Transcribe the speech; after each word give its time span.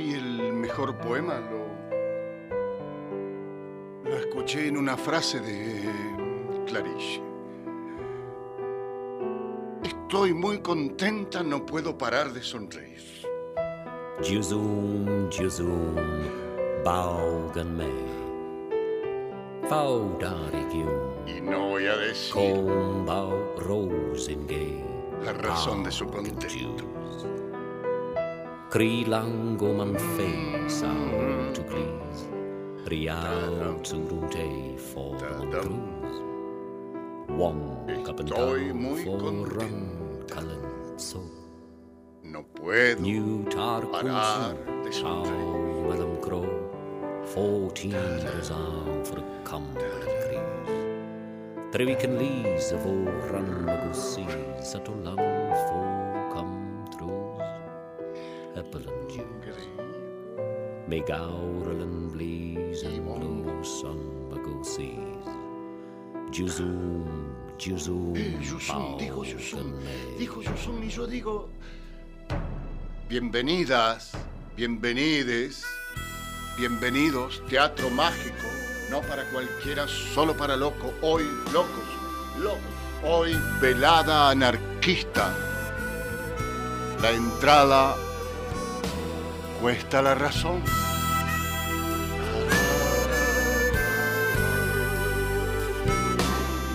Hoy 0.00 0.14
el 0.14 0.54
mejor 0.54 0.96
poema 0.96 1.38
lo, 1.50 1.66
lo 4.08 4.16
escuché 4.16 4.68
en 4.68 4.78
una 4.78 4.96
frase 4.96 5.40
de 5.40 5.90
Clarice. 6.66 7.20
Estoy 9.82 10.32
muy 10.32 10.60
contenta, 10.60 11.42
no 11.42 11.66
puedo 11.66 11.98
parar 11.98 12.32
de 12.32 12.42
sonreír. 12.42 13.02
Me. 17.62 17.88
Y 21.26 21.42
no 21.42 21.68
voy 21.68 21.86
a 21.86 21.96
decir 21.96 22.32
rosengay. 23.58 24.82
la 25.26 25.34
razón 25.34 25.84
de 25.84 25.92
su 25.92 26.06
contento. 26.06 26.99
Cri 28.70 29.04
lango 29.04 29.74
man 29.74 29.98
face 30.14 30.84
out 30.84 31.54
to 31.56 31.62
please. 31.66 32.20
Riau 32.86 33.74
tsurunte 33.82 34.78
for 34.78 35.18
man 35.18 35.50
cruise. 35.50 36.18
Wong 37.30 37.82
up 38.08 38.20
and 38.20 38.30
down 38.30 38.94
for 39.02 39.18
run 39.58 40.22
callen 40.30 40.62
so. 40.96 41.18
No 42.22 42.44
puedo 42.54 43.02
New 43.02 43.42
tar 43.50 43.82
parar 43.90 44.54
de 44.84 44.92
How 45.02 45.24
sonreír. 45.24 45.88
Willem 45.88 46.14
Crow, 46.22 46.46
fourteen 47.26 47.90
years 47.90 48.52
out 48.52 49.04
for 49.04 49.18
a 49.18 49.26
Cumberland 49.42 50.14
cruise. 50.22 50.78
Treviken 51.72 52.18
lees 52.22 52.70
of 52.70 52.86
all 52.86 53.10
run 53.34 53.66
seas 53.92 54.74
a 54.76 54.78
lang 55.02 55.50
for 55.66 56.09
make 60.90 61.08
ourel 61.08 61.82
and 61.82 62.10
bleeze 62.10 62.82
and 62.82 64.66
seas. 64.66 65.24
Juzum, 66.32 67.06
juzum, 67.58 68.16
Eh, 68.16 68.36
dijo 68.98 69.24
Yusun, 69.24 69.74
dijo 70.18 70.42
Yusun 70.42 70.82
y 70.82 70.90
yo 70.90 71.06
digo, 71.06 71.48
bienvenidas, 73.08 74.12
bienvenides, 74.56 75.64
bienvenidos, 76.58 77.40
teatro 77.48 77.88
mágico, 77.90 78.48
no 78.90 79.00
para 79.02 79.24
cualquiera, 79.30 79.86
solo 79.86 80.36
para 80.36 80.56
loco, 80.56 80.92
hoy 81.02 81.22
locos, 81.52 81.88
locos, 82.40 82.60
hoy 83.04 83.36
velada 83.60 84.30
anarquista. 84.30 85.36
La 87.00 87.12
entrada 87.12 87.96
cuesta 89.60 90.00
la 90.00 90.14
razón. 90.14 90.62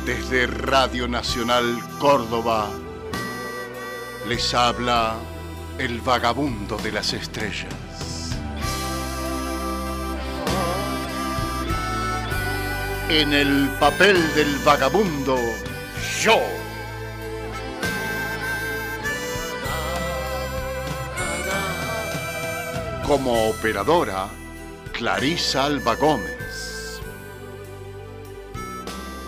Desde 0.05 0.45
Radio 0.45 1.07
Nacional 1.07 1.79
Córdoba 1.99 2.69
les 4.27 4.53
habla 4.53 5.15
el 5.79 5.99
vagabundo 6.01 6.77
de 6.77 6.91
las 6.91 7.13
estrellas. 7.13 7.73
En 13.09 13.33
el 13.33 13.69
papel 13.79 14.15
del 14.35 14.57
vagabundo, 14.59 15.37
yo. 16.21 16.64
Como 23.07 23.49
operadora, 23.49 24.27
Clarisa 24.91 25.65
Alba 25.65 25.93
Gómez. 25.95 26.99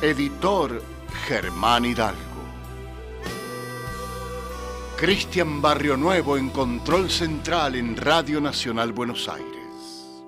Editor 0.01 0.81
Germán 1.27 1.85
Hidalgo. 1.85 2.17
Cristian 4.97 5.61
Barrio 5.61 5.95
Nuevo 5.95 6.37
en 6.37 6.49
Control 6.49 7.11
Central 7.11 7.75
en 7.75 7.95
Radio 7.95 8.41
Nacional 8.41 8.93
Buenos 8.93 9.29
Aires. 9.29 10.23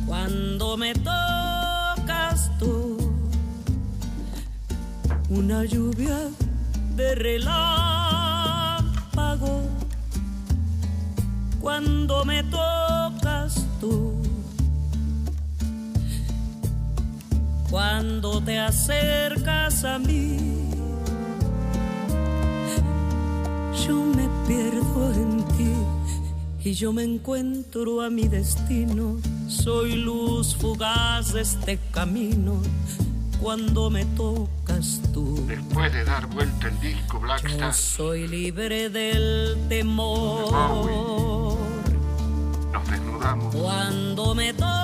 Cuando 0.06 0.76
me 0.76 0.94
tocas 0.94 2.50
tú, 2.59 2.97
una 5.29 5.65
lluvia 5.65 6.31
de 6.97 7.15
relámpago. 7.17 7.62
Cuando 11.61 12.25
me 12.25 12.44
tocas 12.44 13.67
tú, 13.81 14.23
cuando 17.71 18.41
te 18.41 18.59
acercas 18.59 19.85
a 19.85 19.99
mí 19.99 20.74
yo 23.87 24.05
me 24.05 24.29
pierdo 24.47 25.13
en 25.13 25.45
ti 25.57 25.73
y 26.65 26.73
yo 26.75 26.93
me 26.93 27.03
encuentro 27.03 28.01
a 28.01 28.11
mi 28.11 28.29
destino. 28.29 29.19
Soy 29.49 29.97
luz 29.97 30.57
fugaz 30.57 31.33
de 31.33 31.43
este 31.43 31.79
camino 31.93 32.61
cuando 33.41 33.91
me 33.91 34.05
tocas 34.17 35.01
tú. 35.13 35.45
Después 35.47 35.93
de 35.93 36.05
dar 36.05 36.27
vuelta 36.29 36.69
el 36.69 36.81
disco 36.81 37.15
Yo 37.15 37.21
Blackstar, 37.21 37.75
soy 37.75 38.27
libre 38.27 38.89
del 38.89 39.59
temor 39.69 41.59
nos 42.73 42.91
desnudamos. 42.91 43.55
cuando 43.55 44.35
me 44.35 44.53
tocas 44.55 44.75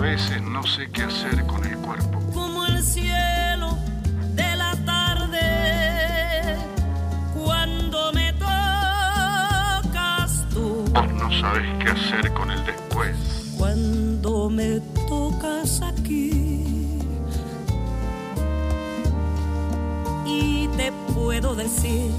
veces 0.00 0.40
no 0.42 0.62
sé 0.62 0.88
qué 0.90 1.02
hacer 1.02 1.44
con 1.46 1.64
el 1.64 1.76
cuerpo. 1.78 2.27
Sabes 11.40 11.66
qué 11.78 11.90
hacer 11.90 12.32
con 12.32 12.50
el 12.50 12.64
después. 12.64 13.16
Cuando 13.56 14.50
me 14.50 14.80
tocas 15.08 15.82
aquí. 15.82 16.98
Y 20.26 20.68
te 20.76 20.92
puedo 21.14 21.54
decir 21.54 22.10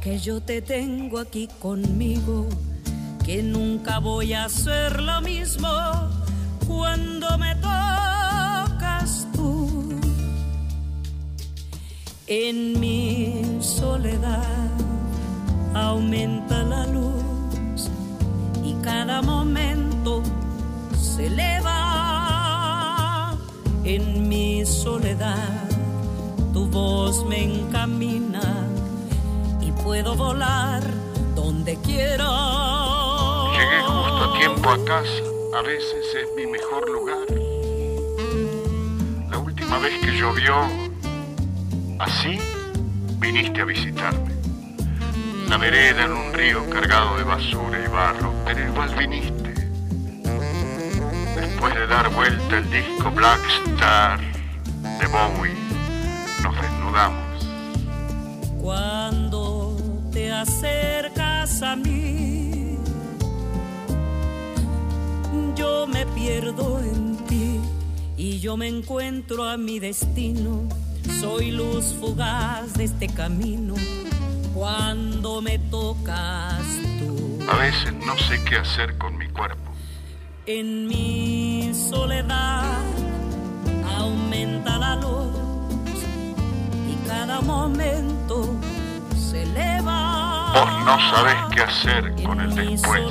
que 0.00 0.18
yo 0.18 0.40
te 0.40 0.62
tengo 0.62 1.18
aquí 1.18 1.48
conmigo, 1.60 2.48
que 3.24 3.42
nunca 3.42 3.98
voy 3.98 4.32
a 4.32 4.44
hacer 4.44 5.00
lo 5.00 5.20
mismo 5.20 5.68
cuando 6.66 7.38
me 7.38 7.54
tocas 7.56 9.26
tú. 9.32 10.00
En 12.26 12.80
mi 12.80 13.58
soledad 13.60 14.70
aumenta 15.74 16.61
momento 19.20 20.22
se 20.96 21.26
eleva. 21.26 21.78
En 23.84 24.28
mi 24.28 24.64
soledad 24.64 25.68
tu 26.52 26.66
voz 26.66 27.26
me 27.26 27.42
encamina 27.42 28.62
puedo 29.82 30.14
volar 30.14 30.82
donde 31.34 31.76
quiera. 31.76 32.28
Llegué 33.52 33.82
justo 33.82 34.24
a 34.24 34.38
tiempo 34.38 34.70
a 34.70 34.84
casa, 34.84 35.22
a 35.58 35.62
veces 35.62 36.14
es 36.14 36.28
mi 36.36 36.46
mejor 36.50 36.88
lugar. 36.88 37.26
La 39.30 39.38
última 39.38 39.78
vez 39.78 40.00
que 40.00 40.12
llovió 40.12 40.54
así, 41.98 42.38
viniste 43.18 43.60
a 43.60 43.64
visitarme. 43.64 44.31
La 45.52 45.58
vereda 45.58 46.06
en 46.06 46.12
un 46.12 46.32
río 46.32 46.66
cargado 46.70 47.18
de 47.18 47.24
basura 47.24 47.78
y 47.78 47.86
barro, 47.86 48.32
pero 48.46 48.66
igual 48.70 48.94
viniste. 48.94 49.52
Después 51.36 51.74
de 51.74 51.86
dar 51.88 52.08
vuelta 52.14 52.56
el 52.56 52.70
disco 52.70 53.10
Black 53.10 53.38
Star 53.66 54.18
de 54.18 55.06
Bowie, 55.08 55.54
nos 56.42 56.56
desnudamos. 56.58 57.46
Cuando 58.62 59.76
te 60.10 60.32
acercas 60.32 61.60
a 61.60 61.76
mí, 61.76 62.78
yo 65.54 65.86
me 65.86 66.06
pierdo 66.06 66.80
en 66.80 67.18
ti 67.26 67.60
y 68.16 68.40
yo 68.40 68.56
me 68.56 68.68
encuentro 68.68 69.44
a 69.44 69.58
mi 69.58 69.80
destino. 69.80 70.66
Soy 71.20 71.50
luz 71.50 71.94
fugaz 72.00 72.72
de 72.72 72.84
este 72.84 73.06
camino 73.06 73.74
cuando 74.62 75.42
me 75.42 75.58
tocas 75.58 76.62
tú. 77.00 77.40
A 77.50 77.56
veces 77.56 77.92
no 78.06 78.16
sé 78.16 78.40
qué 78.44 78.58
hacer 78.58 78.96
con 78.96 79.18
mi 79.18 79.26
cuerpo. 79.26 79.72
En 80.46 80.86
mi 80.86 81.72
soledad 81.74 82.78
aumenta 83.98 84.78
la 84.78 84.94
luz 84.94 85.34
y 86.88 87.08
cada 87.08 87.40
momento 87.40 88.56
Vos 90.54 90.84
no 90.84 90.96
sabés 91.10 91.36
qué 91.52 91.62
hacer 91.62 92.14
con 92.22 92.40
el 92.40 92.54
después. 92.54 93.02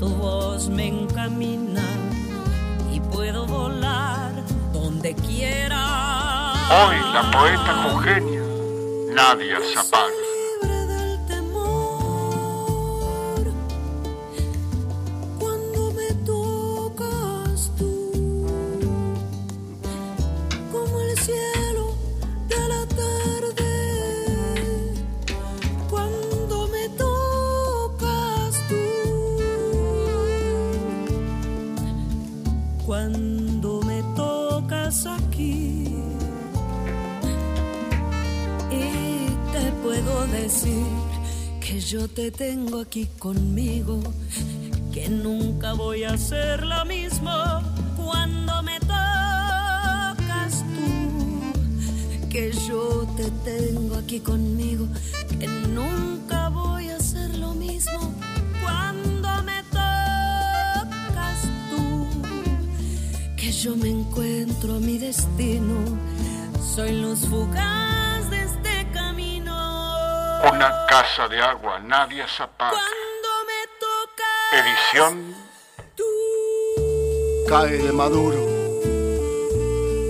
tu 0.00 0.08
voz 0.08 0.68
me 0.68 0.88
encamina 0.88 1.84
y 2.92 2.98
puedo 2.98 3.46
volar 3.46 4.32
donde 4.72 5.14
quiera. 5.14 6.52
Hoy 6.68 6.96
la 7.12 7.30
poeta 7.30 7.88
congenia, 7.88 8.42
Nadia 9.08 9.58
Zapag. 9.72 10.27
Yo 41.88 42.06
te 42.06 42.30
tengo 42.30 42.80
aquí 42.80 43.08
conmigo, 43.18 43.98
que 44.92 45.08
nunca 45.08 45.72
voy 45.72 46.04
a 46.04 46.18
ser 46.18 46.66
lo 46.66 46.84
mismo 46.84 47.30
cuando 47.96 48.62
me 48.62 48.78
tocas 48.80 50.64
tú. 50.74 52.28
Que 52.28 52.52
yo 52.68 53.06
te 53.16 53.30
tengo 53.42 53.94
aquí 53.96 54.20
conmigo, 54.20 54.86
que 55.40 55.46
nunca 55.46 56.50
voy 56.50 56.90
a 56.90 57.00
ser 57.00 57.38
lo 57.38 57.54
mismo 57.54 58.12
cuando 58.62 59.42
me 59.44 59.62
tocas 59.70 61.40
tú. 61.70 62.06
Que 63.34 63.50
yo 63.50 63.76
me 63.76 63.88
encuentro 63.88 64.74
a 64.74 64.78
mi 64.78 64.98
destino, 64.98 65.76
soy 66.74 67.00
luz 67.00 67.20
fugaz 67.20 67.87
una 70.52 70.86
casa 70.86 71.28
de 71.28 71.40
agua, 71.40 71.78
nadie 71.80 72.24
Zapata. 72.26 72.70
Cuando 72.70 73.30
me 73.46 73.60
toca. 73.78 74.28
Edición. 74.52 75.34
Tú. 75.94 76.04
Cae 77.48 77.78
de 77.78 77.92
Maduro. 77.92 78.38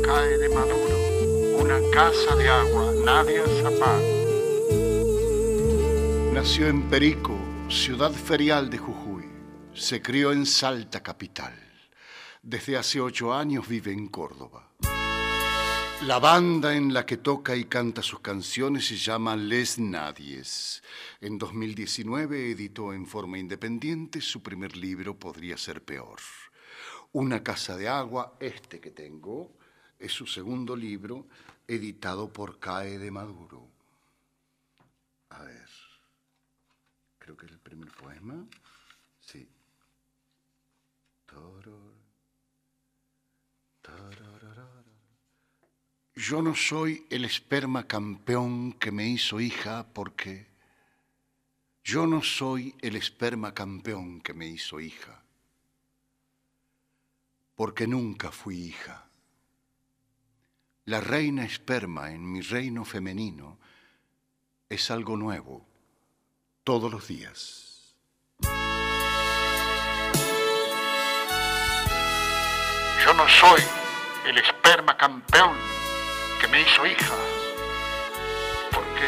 Cae 0.04 0.38
de 0.38 0.48
Maduro. 0.48 1.58
Una 1.58 1.78
casa 1.92 2.36
de 2.36 2.48
agua, 2.48 2.92
Nadia 3.04 3.44
Zapata. 3.62 4.18
Nació 6.32 6.68
en 6.68 6.88
Perico, 6.88 7.36
ciudad 7.68 8.12
ferial 8.12 8.70
de 8.70 8.78
Jujuy. 8.78 9.24
Se 9.74 10.00
crió 10.00 10.32
en 10.32 10.46
Salta 10.46 11.02
capital. 11.02 11.54
Desde 12.42 12.76
hace 12.76 13.00
ocho 13.00 13.34
años 13.34 13.66
vive 13.66 13.92
en 13.92 14.08
Córdoba. 14.08 14.68
La 16.06 16.20
banda 16.20 16.76
en 16.76 16.94
la 16.94 17.04
que 17.04 17.16
toca 17.16 17.56
y 17.56 17.64
canta 17.64 18.02
sus 18.02 18.20
canciones 18.20 18.86
se 18.86 18.96
llama 18.96 19.34
Les 19.34 19.80
Nadies. 19.80 20.80
En 21.20 21.38
2019 21.38 22.52
editó 22.52 22.92
en 22.92 23.04
forma 23.04 23.36
independiente 23.36 24.20
su 24.20 24.40
primer 24.40 24.76
libro 24.76 25.18
Podría 25.18 25.58
ser 25.58 25.84
peor. 25.84 26.20
Una 27.12 27.42
casa 27.42 27.76
de 27.76 27.88
agua, 27.88 28.36
este 28.38 28.80
que 28.80 28.92
tengo, 28.92 29.56
es 29.98 30.12
su 30.12 30.26
segundo 30.26 30.76
libro, 30.76 31.26
editado 31.66 32.32
por 32.32 32.60
CAE 32.60 32.98
de 32.98 33.10
Maduro. 33.10 33.68
A 35.30 35.42
ver, 35.42 35.68
creo 37.18 37.36
que 37.36 37.46
es 37.46 37.52
el 37.52 37.58
primer 37.58 37.90
poema. 37.90 38.46
Sí. 39.20 39.48
Yo 46.18 46.42
no 46.42 46.56
soy 46.56 47.06
el 47.10 47.24
esperma 47.24 47.86
campeón 47.86 48.72
que 48.72 48.90
me 48.90 49.06
hizo 49.06 49.38
hija 49.38 49.86
porque 49.94 50.48
yo 51.84 52.08
no 52.08 52.24
soy 52.24 52.74
el 52.80 52.96
esperma 52.96 53.54
campeón 53.54 54.20
que 54.20 54.34
me 54.34 54.48
hizo 54.48 54.80
hija, 54.80 55.22
porque 57.54 57.86
nunca 57.86 58.32
fui 58.32 58.56
hija. 58.56 59.06
La 60.86 61.00
reina 61.00 61.44
esperma 61.44 62.10
en 62.10 62.32
mi 62.32 62.40
reino 62.40 62.84
femenino 62.84 63.56
es 64.68 64.90
algo 64.90 65.16
nuevo 65.16 65.64
todos 66.64 66.90
los 66.90 67.06
días. 67.06 67.94
Yo 73.04 73.14
no 73.14 73.28
soy 73.28 73.62
el 74.26 74.36
esperma 74.38 74.96
campeón 74.96 75.78
que 76.40 76.48
me 76.48 76.62
hizo 76.62 76.86
hija, 76.86 77.14
porque 78.72 79.06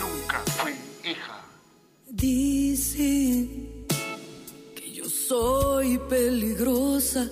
nunca 0.00 0.38
fui 0.56 0.72
hija. 1.04 1.44
Dicen 2.08 3.86
que 4.74 4.92
yo 4.92 5.08
soy 5.08 5.98
peligrosa, 5.98 7.28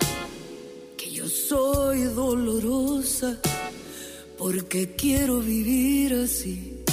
que 0.97 1.11
yo 1.11 1.27
soy 1.27 2.03
dolorosa, 2.03 3.37
porque 4.37 4.95
quiero 4.95 5.39
vivir 5.39 6.13
así. 6.13 6.83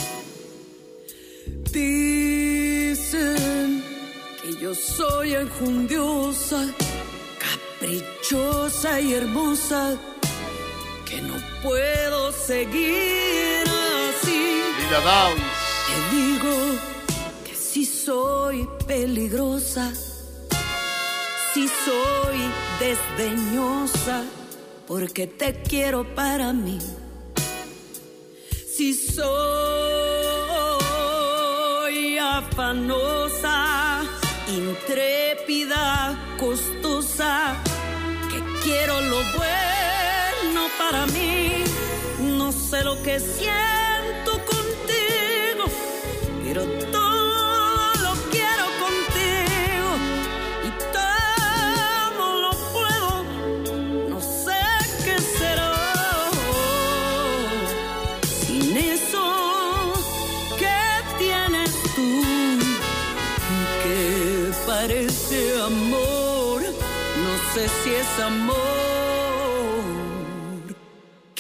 Dicen 1.73 3.85
que 4.43 4.55
yo 4.61 4.75
soy 4.75 5.35
enjundiosa, 5.35 6.75
caprichosa 7.39 9.01
y 9.01 9.15
hermosa, 9.15 9.99
que 11.09 11.23
no 11.23 11.35
puedo 11.63 12.31
seguir 12.33 13.65
así. 13.65 14.63
Te 15.87 16.17
digo 16.17 16.57
que 17.47 17.55
si 17.55 17.87
soy 17.87 18.69
peligrosa, 18.87 19.93
si 21.55 21.69
soy 21.69 22.39
desdeñosa, 22.79 24.25
porque 24.87 25.27
te 25.27 25.63
quiero 25.63 26.15
para 26.15 26.53
mí. 26.53 26.79
Si 28.77 28.93
soy 28.95 29.29
afanosa, 32.19 34.03
intrépida, 34.49 36.37
costosa, 36.39 37.57
que 38.31 38.43
quiero 38.63 39.01
lo 39.01 39.23
bueno 39.37 39.98
para 40.79 41.07
mí. 41.07 41.65
No 42.21 42.53
sé 42.53 42.85
lo 42.85 43.01
que 43.03 43.21
siento 43.21 44.33
contigo, 44.45 45.65
pero 46.45 46.65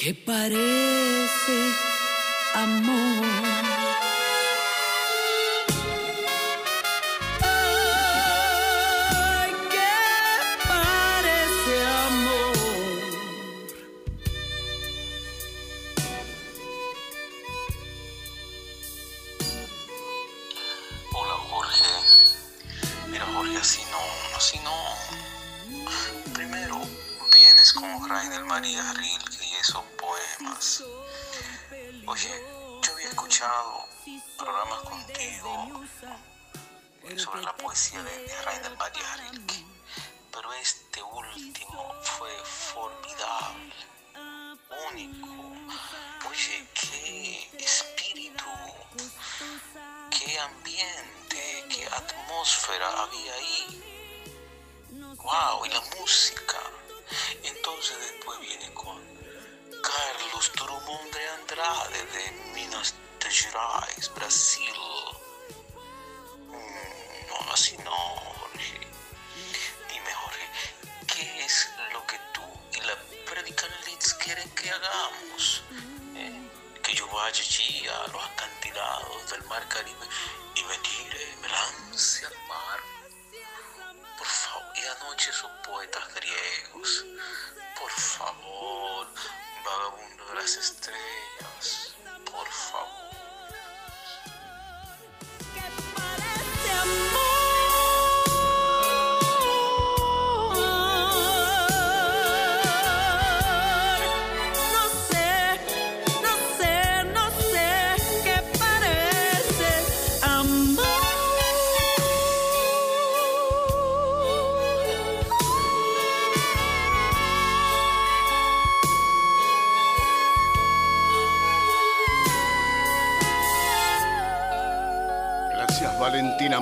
que 0.08 0.14
parece 0.14 1.58
amor. 2.54 3.67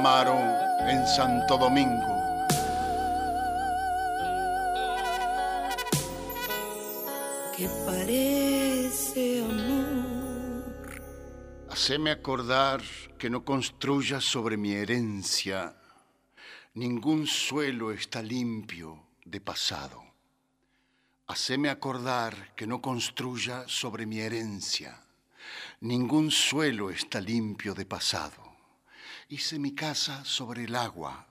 En 0.07 1.05
Santo 1.05 1.59
Domingo. 1.59 2.15
que 7.57 7.69
parece 7.85 9.43
amor. 9.43 11.03
Haceme 11.71 12.13
acordar 12.13 12.83
que 13.19 13.29
no 13.29 13.45
construyas 13.45 14.23
sobre 14.23 14.57
mi 14.57 14.75
herencia. 14.75 15.75
Ningún 16.75 17.27
suelo 17.27 17.91
está 17.91 18.23
limpio 18.23 19.09
de 19.25 19.41
pasado. 19.41 20.05
Haceme 21.27 21.69
acordar 21.69 22.55
que 22.55 22.69
no 22.69 22.81
construya 22.81 23.65
sobre 23.67 24.07
mi 24.07 24.21
herencia. 24.21 25.03
Ningún 25.81 26.31
suelo 26.31 26.91
está 26.91 27.21
limpio 27.21 27.75
de 27.75 27.87
pasado. 27.87 28.46
Hice 29.29 29.59
mi 29.59 29.75
casa 29.75 30.25
sobre 30.25 30.65
el 30.65 30.77
agua, 30.77 31.27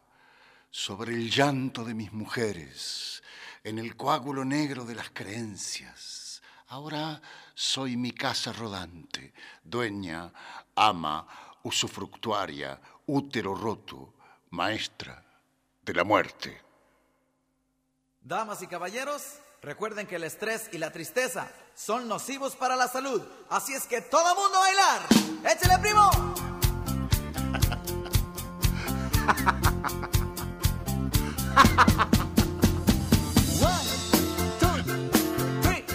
sobre 0.69 1.13
el 1.13 1.31
llanto 1.31 1.85
de 1.85 1.93
mis 1.93 2.11
mujeres, 2.11 3.23
en 3.63 3.79
el 3.79 3.95
coágulo 3.95 4.43
negro 4.43 4.83
de 4.83 4.95
las 4.95 5.11
creencias. 5.11 6.41
Ahora 6.67 7.21
soy 7.53 7.95
mi 7.95 8.11
casa 8.11 8.51
rodante, 8.51 9.33
dueña, 9.63 10.33
ama, 10.75 11.25
usufructuaria, 11.63 12.81
útero 13.05 13.55
roto, 13.55 14.13
maestra 14.49 15.23
de 15.81 15.93
la 15.93 16.03
muerte. 16.03 16.61
Damas 18.19 18.61
y 18.61 18.67
caballeros, 18.67 19.39
recuerden 19.61 20.05
que 20.05 20.17
el 20.17 20.25
estrés 20.25 20.69
y 20.73 20.79
la 20.79 20.91
tristeza 20.91 21.49
son 21.75 22.09
nocivos 22.09 22.57
para 22.57 22.75
la 22.75 22.89
salud. 22.89 23.21
Así 23.49 23.73
es 23.73 23.85
que 23.85 24.01
todo 24.01 24.35
mundo 24.35 24.57
a 24.57 24.59
bailar. 24.59 25.01
¡Échale, 25.49 25.79
primo! 25.79 26.54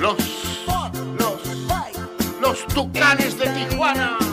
Los, 0.00 0.16
los, 1.18 1.40
los 2.40 2.66
tucanes 2.68 3.38
de 3.38 3.48
Tijuana. 3.50 4.29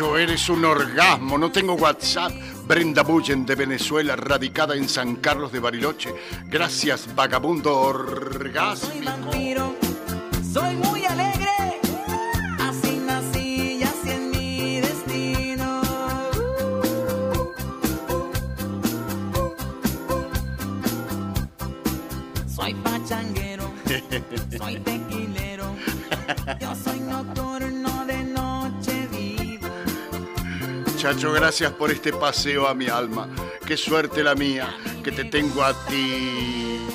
Eres 0.00 0.48
un 0.48 0.64
orgasmo, 0.64 1.36
no 1.36 1.52
tengo 1.52 1.74
WhatsApp. 1.74 2.32
Brenda 2.66 3.02
Bullen 3.02 3.44
de 3.44 3.54
Venezuela, 3.54 4.16
radicada 4.16 4.74
en 4.74 4.88
San 4.88 5.16
Carlos 5.16 5.52
de 5.52 5.60
Bariloche. 5.60 6.14
Gracias, 6.46 7.14
vagabundo 7.14 7.78
orgasmo. 7.78 8.88
Soy 8.88 9.02
vampiro, 9.02 9.74
soy 10.52 10.76
muy 10.76 11.04
alegre. 11.04 11.29
Gracias 31.12 31.72
por 31.72 31.90
este 31.90 32.12
paseo 32.12 32.68
a 32.68 32.74
mi 32.74 32.86
alma. 32.86 33.28
Qué 33.66 33.76
suerte 33.76 34.22
la 34.22 34.36
mía 34.36 34.72
que 35.02 35.10
te 35.10 35.24
tengo 35.24 35.60
a 35.64 35.74
ti 35.86 36.86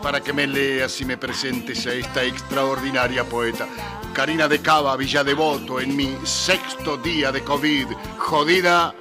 para 0.00 0.20
que 0.20 0.32
me 0.32 0.46
leas 0.46 1.00
y 1.00 1.04
me 1.04 1.16
presentes 1.16 1.84
a 1.88 1.92
esta 1.92 2.22
extraordinaria 2.22 3.24
poeta. 3.24 3.66
Karina 4.12 4.46
de 4.46 4.60
Cava, 4.60 4.96
Villa 4.96 5.24
Devoto, 5.24 5.80
en 5.80 5.96
mi 5.96 6.16
sexto 6.22 6.96
día 6.98 7.32
de 7.32 7.42
COVID. 7.42 7.88
Jodida, 8.16 8.94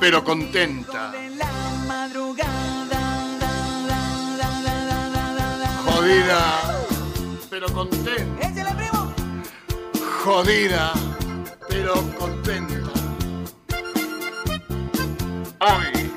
pero 0.00 0.24
contenta. 0.24 1.12
Jodida, 5.86 6.88
pero 7.48 7.72
contenta. 7.72 8.48
Jodida, 10.24 10.92
pero 11.68 11.94
contenta. 12.18 12.89
Hoy, 15.62 16.10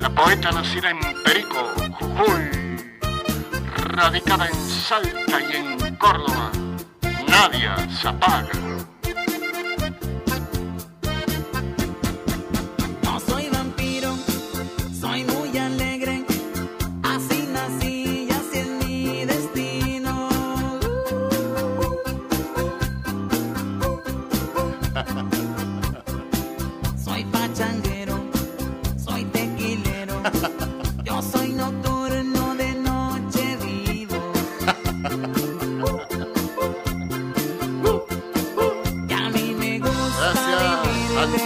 la 0.00 0.10
poeta 0.10 0.52
nacida 0.52 0.90
en 0.90 0.98
Perico, 1.24 1.72
Jujuy, 1.98 2.90
radicada 3.76 4.46
en 4.46 4.54
Salta 4.54 5.40
y 5.40 5.56
en 5.56 5.96
Córdoba, 5.96 6.52
Nadia 7.26 7.74
Zapaga. 7.90 8.71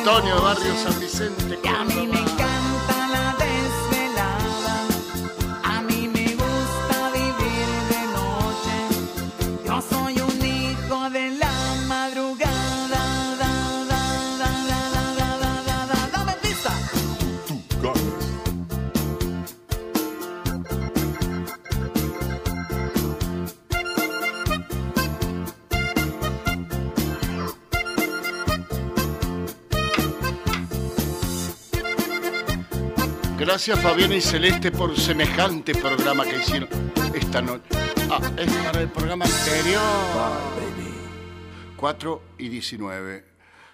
Antonio, 0.08 0.40
barrio 0.40 0.72
San 0.76 1.00
Vicente, 1.00 1.58
Gracias 33.56 33.80
Fabiana 33.80 34.14
y 34.14 34.20
Celeste 34.20 34.70
por 34.70 34.94
semejante 35.00 35.74
programa 35.74 36.26
que 36.26 36.36
hicieron 36.36 36.68
esta 37.14 37.40
noche. 37.40 37.64
Ah, 38.10 38.20
es 38.36 38.52
para 38.52 38.82
el 38.82 38.90
programa 38.90 39.24
anterior. 39.24 39.80
4 41.74 42.22
y 42.36 42.50
19. 42.50 43.24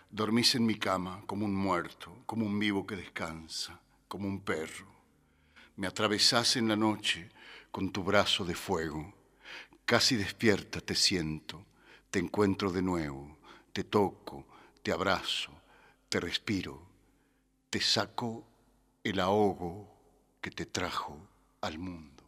Dormís 0.09 0.55
en 0.55 0.67
mi 0.67 0.77
cama 0.77 1.25
como 1.27 1.47
un 1.47 1.57
muerto, 1.57 2.19
como 2.27 2.47
un 2.47 2.61
vivo 2.61 2.87
que 2.87 2.95
descansa, 2.95 3.81
como 4.07 4.29
un 4.29 4.43
perro. 4.43 4.87
Me 5.75 5.89
atravesás 5.89 6.55
en 6.55 6.69
la 6.69 6.77
noche 6.77 7.29
con 7.73 7.91
tu 7.91 8.05
brazo 8.05 8.45
de 8.45 8.55
fuego. 8.55 9.13
Casi 9.85 10.15
despierta 10.15 10.81
te 10.81 10.95
siento, 10.95 11.67
te 12.09 12.21
encuentro 12.21 12.71
de 12.71 12.83
nuevo, 12.83 13.37
te 13.73 13.83
toco, 13.83 14.47
te 14.81 14.93
abrazo, 14.93 15.51
te 16.09 16.21
respiro, 16.21 16.87
te 17.69 17.81
saco 17.81 18.52
el 19.05 19.19
ahogo 19.19 19.89
que 20.41 20.53
te 20.53 20.65
trajo 20.65 21.19
al 21.61 21.77
mundo. 21.77 22.23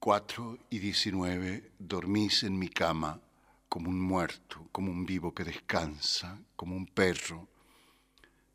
4 0.00 0.58
y 0.70 0.80
19, 0.80 1.70
dormís 1.78 2.42
en 2.42 2.58
mi 2.58 2.68
cama 2.68 3.20
como 3.68 3.88
un 3.88 4.00
muerto, 4.00 4.66
como 4.72 4.90
un 4.90 5.06
vivo 5.06 5.32
que 5.32 5.44
descansa, 5.44 6.40
como 6.56 6.74
un 6.74 6.86
perro. 6.86 7.46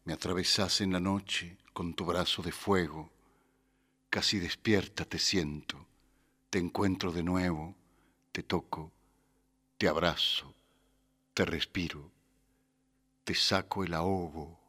Me 0.03 0.11
atravesás 0.11 0.81
en 0.81 0.91
la 0.91 0.99
noche 0.99 1.57
con 1.71 1.93
tu 1.93 2.03
brazo 2.03 2.41
de 2.41 2.51
fuego, 2.51 3.09
casi 4.09 4.39
despierta 4.39 5.05
te 5.05 5.19
siento, 5.19 5.85
te 6.49 6.59
encuentro 6.59 7.13
de 7.13 7.23
nuevo, 7.23 7.75
te 8.33 8.43
toco, 8.43 8.91
te 9.77 9.87
abrazo, 9.87 10.53
te 11.33 11.45
respiro, 11.45 12.11
te 13.23 13.35
saco 13.35 13.85
el 13.85 13.93
ahogo 13.93 14.62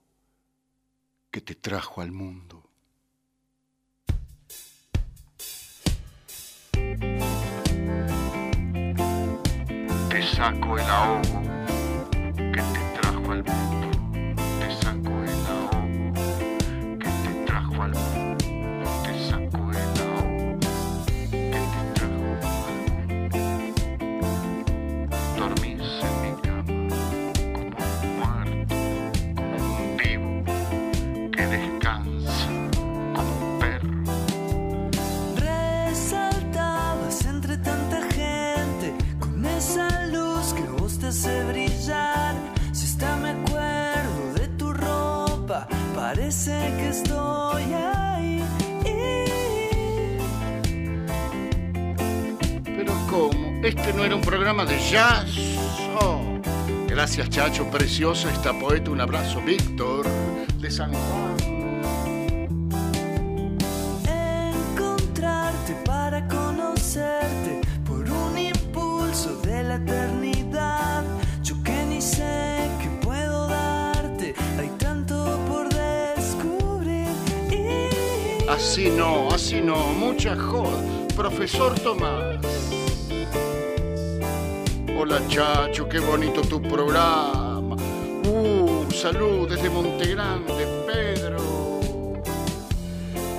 que 1.34 1.40
te 1.40 1.56
trajo 1.56 2.00
al 2.00 2.12
mundo. 2.12 2.62
Te 10.10 10.22
saco 10.22 10.78
el 10.78 10.84
ahogo 10.84 11.42
que 12.36 12.62
te 12.72 12.83
parece 46.14 46.52
que 46.78 46.88
estoy 46.88 47.62
ahí. 47.72 48.44
Pero 52.64 52.92
¿cómo? 53.10 53.60
¿Este 53.64 53.92
no 53.94 54.04
era 54.04 54.14
un 54.14 54.22
programa 54.22 54.64
de 54.64 54.78
jazz? 54.78 55.36
Oh, 56.00 56.20
gracias, 56.86 57.28
Chacho, 57.30 57.68
preciosa 57.70 58.30
esta 58.30 58.52
poeta. 58.52 58.90
Un 58.90 59.00
abrazo, 59.00 59.40
Víctor, 59.40 60.06
de 60.60 60.70
San 60.70 60.92
Juan. 60.92 61.34
Encontrarte 64.06 65.74
para 65.84 66.28
conocerte 66.28 67.60
por 67.84 68.08
un 68.08 68.38
impulso 68.38 69.40
de 69.42 69.64
la 69.64 69.84
Así 78.54 78.88
no, 78.88 79.28
así 79.32 79.60
no, 79.60 79.76
mucha 79.94 80.36
joda. 80.36 80.78
Profesor 81.16 81.76
Tomás. 81.80 82.38
Hola, 84.96 85.20
Chacho, 85.26 85.88
qué 85.88 85.98
bonito 85.98 86.40
tu 86.42 86.62
programa. 86.62 87.74
Uh, 88.28 88.88
salud 88.92 89.48
desde 89.48 89.68
Montegrande, 89.68 90.66
Pedro. 90.86 91.80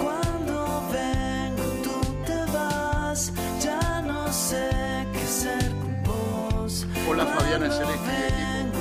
Cuando 0.03 0.83
vengo 0.91 1.63
tú 1.81 1.97
te 2.25 2.51
vas, 2.51 3.31
ya 3.63 4.01
no 4.01 4.31
sé 4.33 4.69
qué 5.13 5.21
hacer 5.21 5.71
con 5.79 6.03
vos. 6.03 6.85
Hola, 7.09 7.25
Fabiana 7.25 7.71
Celeste 7.71 8.11
y 8.11 8.33
vengo 8.33 8.75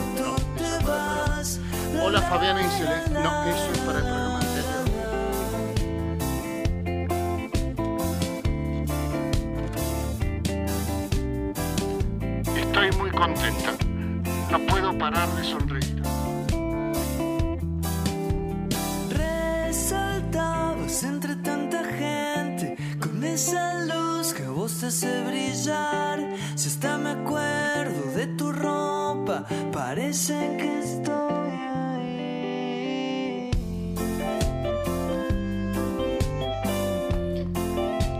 Fabiana 2.28 2.62
Inceleste. 2.62 3.10
No, 3.10 3.44
eso 3.44 3.72
es 3.72 3.78
para 3.80 3.98
el 3.98 4.04
programa 4.04 4.33
de 15.44 15.50
sonreír. 15.50 16.02
Resaltabas 19.11 21.02
entre 21.04 21.37
tanta 21.37 21.85
gente 21.85 22.76
con 23.00 23.22
esa 23.24 23.85
luz 23.85 24.33
que 24.33 24.44
a 24.44 24.50
vos 24.50 24.80
te 24.80 24.87
hace 24.87 25.22
brillar. 25.24 26.18
Si 26.54 26.68
hasta 26.68 26.98
me 26.98 27.11
acuerdo 27.11 28.12
de 28.16 28.26
tu 28.38 28.52
ropa, 28.52 29.44
parece 29.72 30.57
que 30.59 30.78
estoy 30.80 31.52
ahí. 31.85 33.50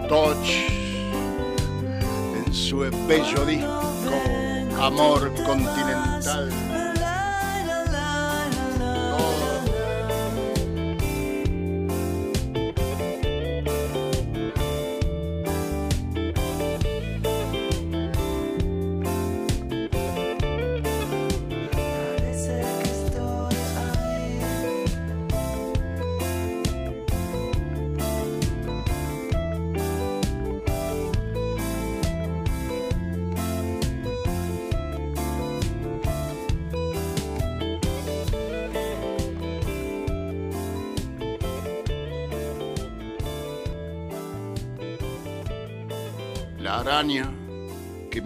Touch 0.09 0.51
en 2.47 2.53
su 2.53 2.79
bello 3.09 3.47
disco 3.47 3.85
Amor 4.81 5.33
Continental. 5.47 6.74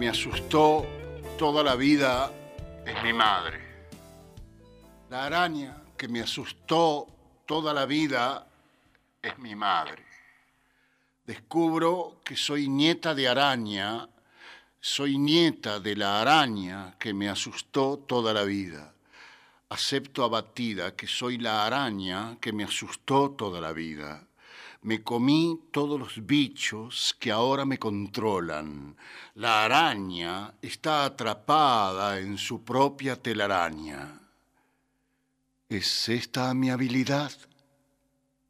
Asustó 0.09 0.85
toda 1.37 1.63
la 1.63 1.75
vida 1.75 2.31
es 2.85 3.03
mi 3.03 3.13
madre. 3.13 3.59
La 5.09 5.25
araña 5.25 5.77
que 5.95 6.07
me 6.07 6.21
asustó 6.21 7.07
toda 7.45 7.73
la 7.73 7.85
vida 7.85 8.47
es 9.21 9.37
mi 9.37 9.55
madre. 9.55 10.03
Descubro 11.25 12.21
que 12.23 12.35
soy 12.35 12.67
nieta 12.67 13.13
de 13.13 13.27
araña, 13.27 14.09
soy 14.81 15.17
nieta 15.19 15.79
de 15.79 15.95
la 15.95 16.21
araña 16.21 16.95
que 16.97 17.13
me 17.13 17.29
asustó 17.29 17.97
toda 17.97 18.33
la 18.33 18.43
vida. 18.43 18.93
Acepto 19.69 20.23
abatida 20.23 20.95
que 20.95 21.05
soy 21.05 21.37
la 21.37 21.67
araña 21.67 22.37
que 22.41 22.51
me 22.51 22.63
asustó 22.63 23.29
toda 23.31 23.61
la 23.61 23.73
vida. 23.73 24.28
Me 24.81 25.03
comí 25.03 25.59
todos 25.71 25.99
los 25.99 26.25
bichos 26.25 27.13
que 27.19 27.31
ahora 27.31 27.65
me 27.65 27.77
controlan. 27.77 28.95
La 29.35 29.65
araña 29.65 30.53
está 30.61 31.03
atrapada 31.03 32.19
en 32.19 32.37
su 32.37 32.63
propia 32.63 33.21
telaraña. 33.21 34.21
¿Es 35.67 36.07
esta 36.07 36.53
mi 36.53 36.69
habilidad? 36.69 37.31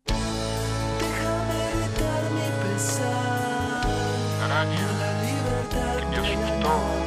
Déjame 0.05 1.71
gritar 1.73 2.31
mi 2.31 2.47
pesar. 2.63 3.85
La 4.39 4.45
araña 4.45 4.87
que 5.99 6.05
me 6.05 6.17
asustó 6.17 6.98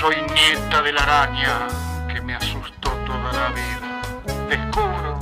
soy 0.00 0.14
nieta 0.14 0.80
de 0.82 0.92
la 0.92 1.02
araña 1.02 1.66
que 2.12 2.20
me 2.20 2.34
asustó 2.34 2.90
toda 3.04 3.32
la 3.32 3.48
vida. 3.50 4.02
Descubro 4.48 5.18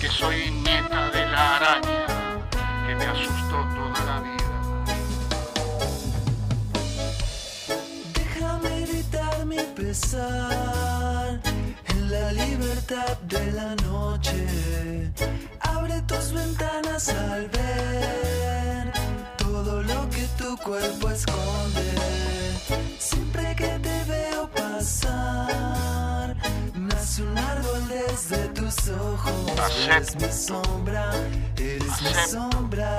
que 0.00 0.08
soy 0.08 0.50
nieta 0.50 1.10
de 1.10 1.24
la 1.26 1.56
araña 1.56 2.06
que 2.86 2.94
me 2.96 3.04
asustó 3.04 3.58
toda 3.76 4.00
la 4.10 4.18
vida. 4.28 4.56
Déjame 8.14 8.86
gritar 8.86 9.46
mi 9.46 9.62
pesar 9.76 11.40
en 11.86 12.10
la 12.10 12.32
libertad 12.32 13.16
de 13.28 13.52
la 13.52 13.76
noche. 13.86 15.12
Abre 15.60 16.02
tus 16.02 16.32
ventanas 16.32 17.08
al 17.08 17.46
ver 17.48 18.92
todo 19.36 19.80
lo 19.82 20.10
que 20.10 20.26
tu 20.38 20.56
cuerpo 20.56 21.08
esconde. 21.08 21.92
Siempre 22.98 23.54
que 23.54 23.68
te 23.84 23.91
pasar, 24.82 26.34
nace 26.74 27.22
un 27.22 27.38
árbol 27.38 27.88
desde 27.88 28.48
tus 28.48 28.88
ojos. 28.88 29.32
Eres 29.86 30.16
mi 30.16 30.32
sombra, 30.32 31.12
eres 31.56 32.02
mi 32.02 32.14
sombra. 32.28 32.96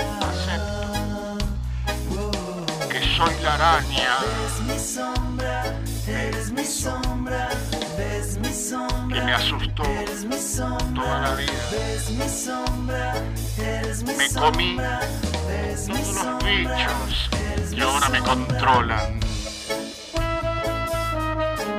Que 2.89 2.99
soy 3.17 3.33
la 3.41 3.55
araña 3.55 4.17
Eres 4.21 4.61
mi 4.67 4.79
sombra, 4.79 5.63
eres 6.07 6.51
mi 6.51 6.63
sombra, 6.63 7.49
ves 7.97 8.37
mi 8.37 8.53
sombra. 8.53 9.19
que 9.19 9.25
me 9.25 9.33
asustó 9.33 9.83
Eres 9.83 10.25
mi 10.25 10.37
sombra, 10.37 11.03
toda 11.03 11.19
la 11.19 11.35
vida. 11.35 11.51
ves 11.71 12.09
mi 12.11 12.29
sombra, 12.29 13.13
eres 13.57 14.03
mi 14.03 14.13
Me 14.13 14.29
comí 14.29 14.77
todos 14.77 15.87
los 15.89 16.43
bichos 16.43 17.29
que 17.69 17.75
mi 17.75 17.81
ahora 17.81 18.09
me 18.09 18.19
controlan. 18.19 19.32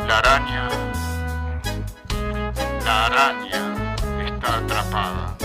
La 0.07 0.19
araña, 0.19 0.69
la 2.85 3.07
araña 3.07 3.97
está 4.27 4.59
atrapada 4.59 5.37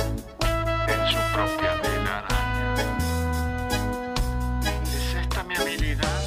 en 0.87 1.01
su 1.11 1.17
propia 1.33 1.81
telaraña. 1.81 2.75
¿Es 4.97 5.15
esta 5.21 5.43
mi 5.43 5.55
habilidad? 5.55 6.21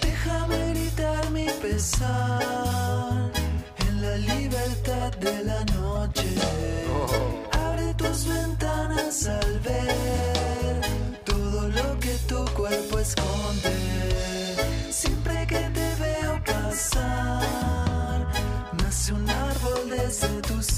Déjame 0.00 0.70
gritar 0.72 1.30
mi 1.30 1.46
pesar 1.60 3.30
en 3.86 4.02
la 4.02 4.16
libertad 4.16 5.12
de 5.20 5.44
la 5.44 5.64
noche. 5.76 6.34
Abre 7.52 7.94
tus 7.94 8.26
ventanas 8.26 9.26
al 9.26 9.60
ver 9.60 10.80
todo 11.24 11.68
lo 11.68 11.98
que 12.00 12.14
tu 12.28 12.44
cuerpo 12.54 12.98
esconde. 12.98 13.41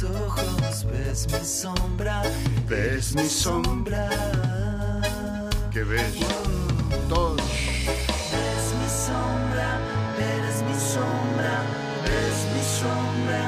Ojos. 0.04 0.84
Ves 0.90 1.26
mi 1.32 1.44
sombra, 1.44 2.22
¿Ves 2.68 3.14
mi 3.14 3.28
sombra? 3.28 4.08
bello. 5.72 6.26
Todos. 7.08 7.40
Eres 8.32 8.68
mi 8.80 8.88
sombra, 8.88 9.78
eres 10.18 10.62
mi 10.62 10.74
sombra, 10.74 11.54
eres 12.06 12.40
mi 12.54 12.62
sombra, 12.80 13.42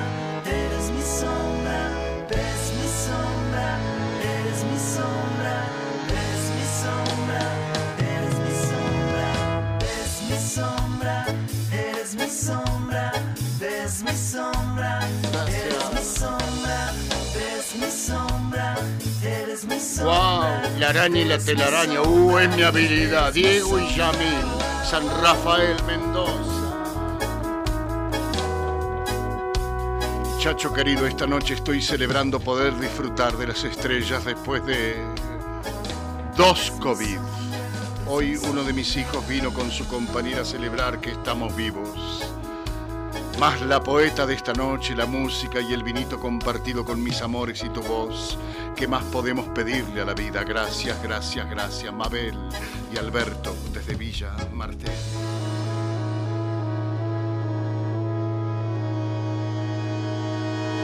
eres 0.45 0.91
mi 0.91 1.03
sombra, 1.03 1.81
ves 2.29 2.65
mi 2.77 2.89
sombra, 3.07 3.69
eres 4.23 4.61
mi 4.65 4.79
sombra, 4.95 5.57
ves 6.11 6.45
mi 6.57 6.67
sombra, 6.83 7.43
eres 7.99 8.37
mi 8.45 8.55
sombra, 8.69 9.31
ves 9.81 10.15
mi 10.29 10.39
sombra, 10.39 11.17
eres 11.73 12.11
mi 12.15 12.29
sombra, 12.29 13.13
ves 13.61 14.03
mi 14.03 14.13
sombra, 14.13 14.56
¡Wow! 20.01 20.79
La 20.79 20.91
araña 20.91 21.21
y 21.21 21.25
la 21.25 21.39
telaraña. 21.39 22.03
¡Uh, 22.03 22.39
es 22.39 22.55
mi 22.55 22.63
habilidad! 22.63 23.33
Diego 23.33 23.79
y 23.79 23.95
Yamil. 23.95 24.45
San 24.85 25.09
Rafael 25.23 25.77
Mendoza. 25.85 26.57
Chacho 30.39 30.73
querido, 30.73 31.07
esta 31.07 31.27
noche 31.27 31.55
estoy 31.55 31.83
celebrando 31.83 32.39
poder 32.39 32.79
disfrutar 32.79 33.37
de 33.37 33.49
las 33.49 33.65
estrellas 33.65 34.25
después 34.25 34.65
de 34.65 34.95
dos 36.37 36.73
COVID. 36.81 37.19
Hoy 38.07 38.37
uno 38.37 38.63
de 38.63 38.73
mis 38.73 38.97
hijos 38.97 39.27
vino 39.27 39.53
con 39.53 39.73
su 39.73 39.89
compañera 39.89 40.43
a 40.43 40.45
celebrar 40.45 41.01
que 41.01 41.11
estamos 41.11 41.57
vivos. 41.57 42.36
Más 43.39 43.61
la 43.61 43.83
poeta 43.83 44.25
de 44.25 44.33
esta 44.35 44.55
noche, 44.55 44.97
la 44.97 45.05
música 45.05 45.61
y 45.61 45.75
el 45.75 45.83
vinito 45.83 46.19
compartido 46.19 46.87
con 46.87 47.03
mis 47.03 47.21
amores 47.21 47.63
y 47.63 47.69
tu 47.69 47.83
voz. 47.83 48.39
¿Qué 48.75 48.89
más 48.89 49.05
podemos 49.05 49.47
pedirle 49.51 50.01
a 50.01 50.07
la 50.07 50.15
vida? 50.15 50.43
Gracias, 50.43 51.03
gracias, 51.03 51.49
gracias, 51.51 51.93
Mabel 51.93 52.35
y 52.91 52.97
Alberto 52.97 53.55
desde 53.75 53.95
Villa 53.95 54.35
Martel. 54.55 54.91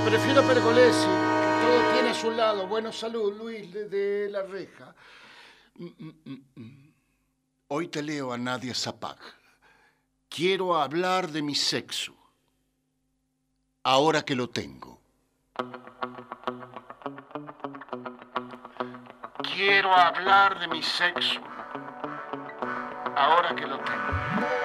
Prefiero 0.04 0.42
Pergolesi, 0.46 1.06
todo 1.06 1.92
tiene 1.94 2.10
a 2.10 2.14
su 2.14 2.30
lado. 2.32 2.66
Bueno, 2.66 2.92
salud, 2.92 3.34
Luis, 3.34 3.72
desde 3.72 4.28
la 4.28 4.42
reja. 4.42 4.94
Mm, 5.76 5.86
mm, 5.86 6.42
mm, 6.56 6.92
Hoy 7.68 7.88
te 7.88 8.02
leo 8.02 8.30
a 8.30 8.36
Nadia 8.36 8.74
Zapag. 8.74 9.16
Quiero 10.28 10.76
hablar 10.76 11.30
de 11.32 11.40
mi 11.40 11.54
sexo, 11.54 12.14
ahora 13.84 14.22
que 14.22 14.34
lo 14.34 14.48
tengo. 14.48 15.00
Quiero 19.54 19.92
hablar 19.94 20.58
de 20.60 20.68
mi 20.68 20.82
sexo, 20.82 21.40
ahora 23.16 23.54
que 23.54 23.66
lo 23.66 23.78
tengo. 23.78 24.61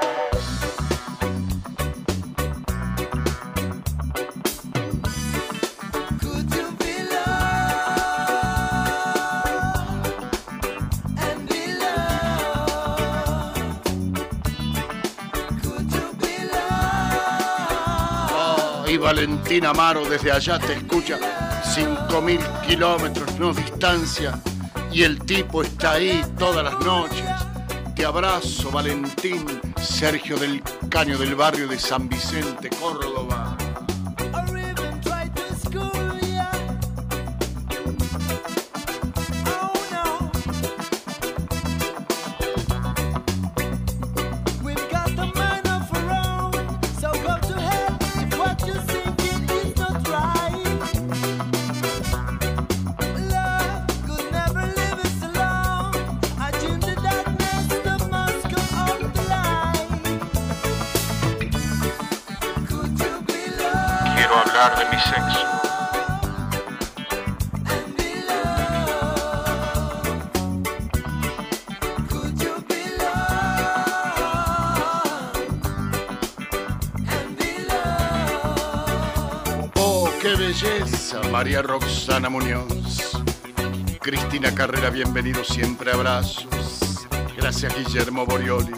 Valentina 19.08 19.70
Amaro 19.70 20.04
desde 20.04 20.34
allá 20.34 20.60
te 20.60 20.74
escucha. 20.74 21.18
Cinco 21.64 22.22
mil 22.22 22.42
kilómetros, 22.68 23.40
no 23.40 23.54
distancia. 23.54 24.38
Y 24.92 25.04
el 25.04 25.18
tipo 25.20 25.64
está 25.64 25.94
ahí 25.94 26.22
todas 26.38 26.62
las 26.62 26.78
noches. 26.86 27.24
Te 27.96 28.04
abrazo, 28.04 28.70
Valentín. 28.70 29.46
Sergio 29.82 30.36
del 30.36 30.62
Caño 30.90 31.18
del 31.18 31.36
barrio 31.36 31.70
de 31.70 31.80
San 31.80 32.10
Vicente, 32.10 32.70
Córdoba. 32.82 33.57
María 81.38 81.62
Roxana 81.62 82.30
Muñoz. 82.30 83.22
Cristina 84.02 84.56
Carrera, 84.56 84.90
bienvenido 84.90 85.44
siempre, 85.44 85.92
abrazos. 85.92 87.06
Gracias, 87.38 87.76
Guillermo 87.78 88.26
Borioli. 88.26 88.72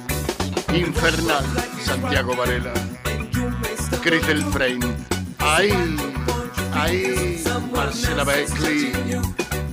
Infernal, 0.74 1.46
Santiago 1.82 2.36
Varela. 2.36 2.74
Cris 4.04 4.28
del 4.28 4.44
Frame. 4.44 4.94
Ahí, 5.38 5.72
ahí, 6.74 7.42
Marcela 7.74 8.26
Beckley. 8.26 8.92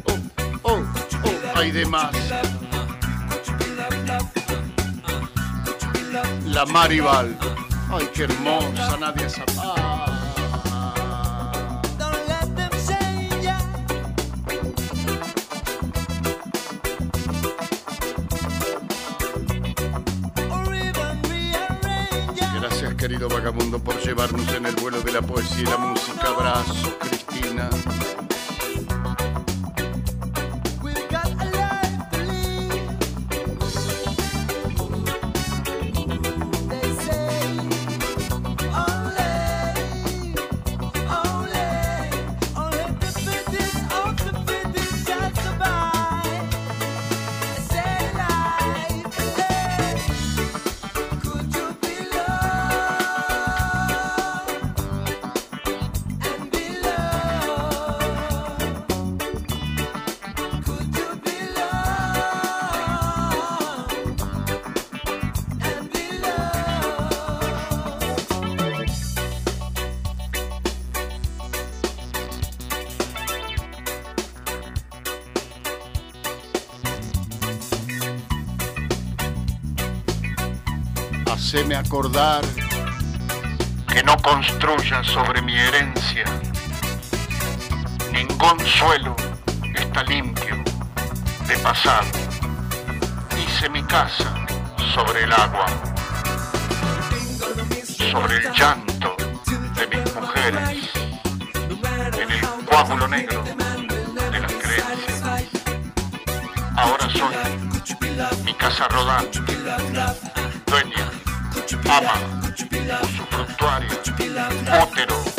Oh, 0.05 0.21
oh, 0.63 0.83
oh, 1.25 1.59
hay 1.59 1.73
de 1.73 1.87
más. 1.87 2.15
La 6.45 6.65
Maribal. 6.67 7.37
Ay, 7.91 8.09
qué 8.15 8.23
hermosa, 8.23 8.97
Nadia 8.97 9.29
Zapata. 9.29 9.46
Acordar 81.75 82.43
que 83.93 84.03
no 84.03 84.17
construya 84.19 85.03
sobre 85.05 85.43
mi 85.43 85.57
herencia. 85.57 86.25
Ningún 88.13 88.59
suelo 88.67 89.15
está 89.75 90.03
limpio 90.05 90.57
de 91.47 91.59
pasado. 91.59 92.07
Hice 93.39 93.69
mi 93.69 93.83
casa 93.85 94.35
sobre 94.95 95.25
el 95.25 95.33
agua, 95.33 95.67
sobre 98.11 98.37
el 98.37 98.53
llanto 98.53 99.15
de 99.75 99.87
mis 99.87 100.15
mujeres, 100.15 100.91
en 102.15 102.31
el 102.31 102.41
coágulo 102.65 103.09
negro 103.09 103.43
de 103.43 104.41
las 104.41 104.53
creencias. 104.53 105.23
Ahora 106.77 107.09
soy 107.11 107.35
mi 108.45 108.55
casa 108.55 108.89
rodante, 108.89 109.56
Mama, 111.97 112.13
Otero. 114.83 115.36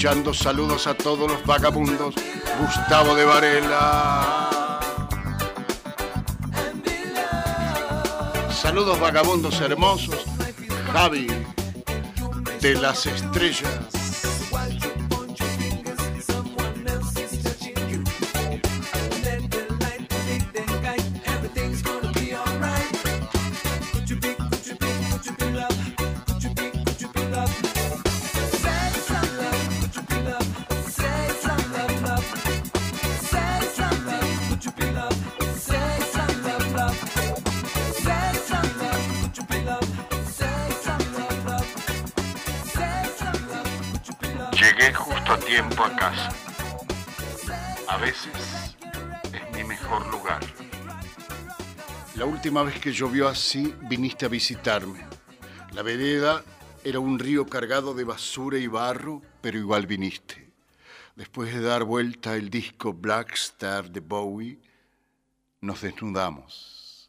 Escuchando 0.00 0.32
saludos 0.32 0.86
a 0.86 0.94
todos 0.94 1.30
los 1.30 1.44
vagabundos. 1.44 2.14
Gustavo 2.58 3.14
de 3.14 3.26
Varela. 3.26 4.80
Saludos 8.50 8.98
vagabundos 8.98 9.60
hermosos. 9.60 10.24
Javi 10.90 11.26
de 12.62 12.74
las 12.76 13.04
estrellas. 13.04 13.99
Llegué 44.60 44.92
justo 44.92 45.32
a 45.32 45.38
tiempo 45.38 45.82
a 45.82 45.96
casa. 45.96 46.34
A 47.88 47.96
veces 47.96 48.76
es 49.32 49.56
mi 49.56 49.64
mejor 49.64 50.06
lugar. 50.10 50.42
La 52.16 52.26
última 52.26 52.62
vez 52.62 52.78
que 52.78 52.92
llovió 52.92 53.26
así, 53.26 53.74
viniste 53.88 54.26
a 54.26 54.28
visitarme. 54.28 55.00
La 55.72 55.80
vereda 55.80 56.44
era 56.84 57.00
un 57.00 57.18
río 57.18 57.46
cargado 57.46 57.94
de 57.94 58.04
basura 58.04 58.58
y 58.58 58.66
barro, 58.66 59.22
pero 59.40 59.56
igual 59.56 59.86
viniste. 59.86 60.52
Después 61.16 61.54
de 61.54 61.62
dar 61.62 61.84
vuelta 61.84 62.36
el 62.36 62.50
disco 62.50 62.92
Black 62.92 63.32
Star 63.36 63.90
de 63.90 64.00
Bowie, 64.00 64.58
nos 65.62 65.80
desnudamos. 65.80 67.08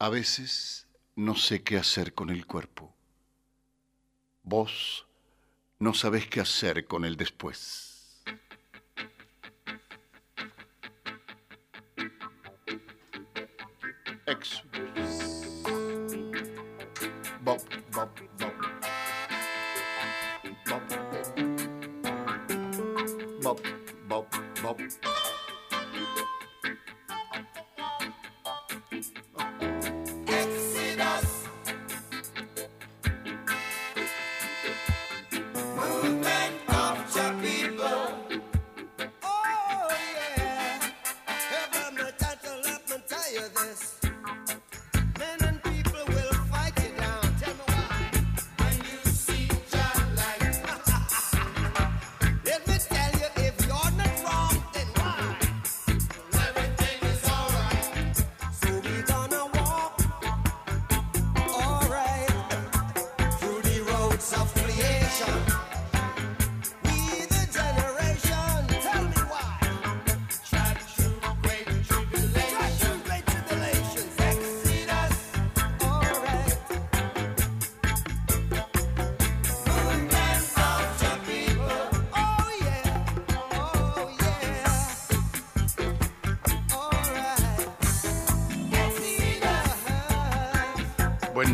A 0.00 0.08
veces 0.08 0.88
no 1.14 1.36
sé 1.36 1.62
qué 1.62 1.76
hacer 1.76 2.12
con 2.12 2.30
el 2.30 2.44
cuerpo. 2.44 2.92
Vos 4.42 5.06
no 5.82 5.94
sabés 5.94 6.28
qué 6.28 6.38
hacer 6.38 6.86
con 6.86 7.04
el 7.04 7.16
después. 7.16 7.92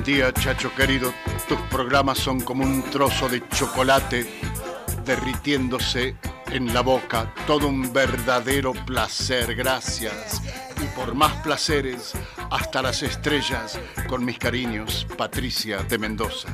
Día, 0.09 0.33
chacho 0.33 0.75
querido. 0.75 1.13
Tus 1.47 1.61
programas 1.71 2.17
son 2.17 2.41
como 2.41 2.65
un 2.65 2.83
trozo 2.83 3.29
de 3.29 3.47
chocolate 3.51 4.27
derritiéndose 5.05 6.17
en 6.47 6.73
la 6.73 6.81
boca. 6.81 7.35
Todo 7.47 7.69
un 7.69 7.93
verdadero 7.93 8.73
placer. 8.73 9.55
Gracias. 9.55 10.41
Y 10.83 10.87
por 10.97 11.15
más 11.15 11.35
placeres, 11.43 12.15
hasta 12.51 12.81
las 12.81 13.03
estrellas, 13.03 13.79
con 14.09 14.25
mis 14.25 14.39
cariños, 14.39 15.07
Patricia 15.19 15.83
de 15.83 15.99
Mendoza. 15.99 16.49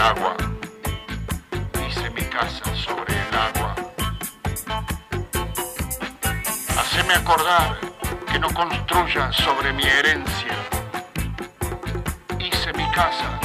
Agua. 0.00 0.36
Hice 1.86 2.10
mi 2.10 2.22
casa 2.22 2.64
sobre 2.74 3.14
el 3.14 3.34
agua. 3.36 3.74
Haceme 6.78 7.14
acordar 7.14 7.78
que 8.32 8.38
no 8.38 8.48
construya 8.52 9.30
sobre 9.32 9.72
mi 9.72 9.84
herencia. 9.84 10.54
Hice 12.38 12.72
mi 12.72 12.90
casa 12.92 13.39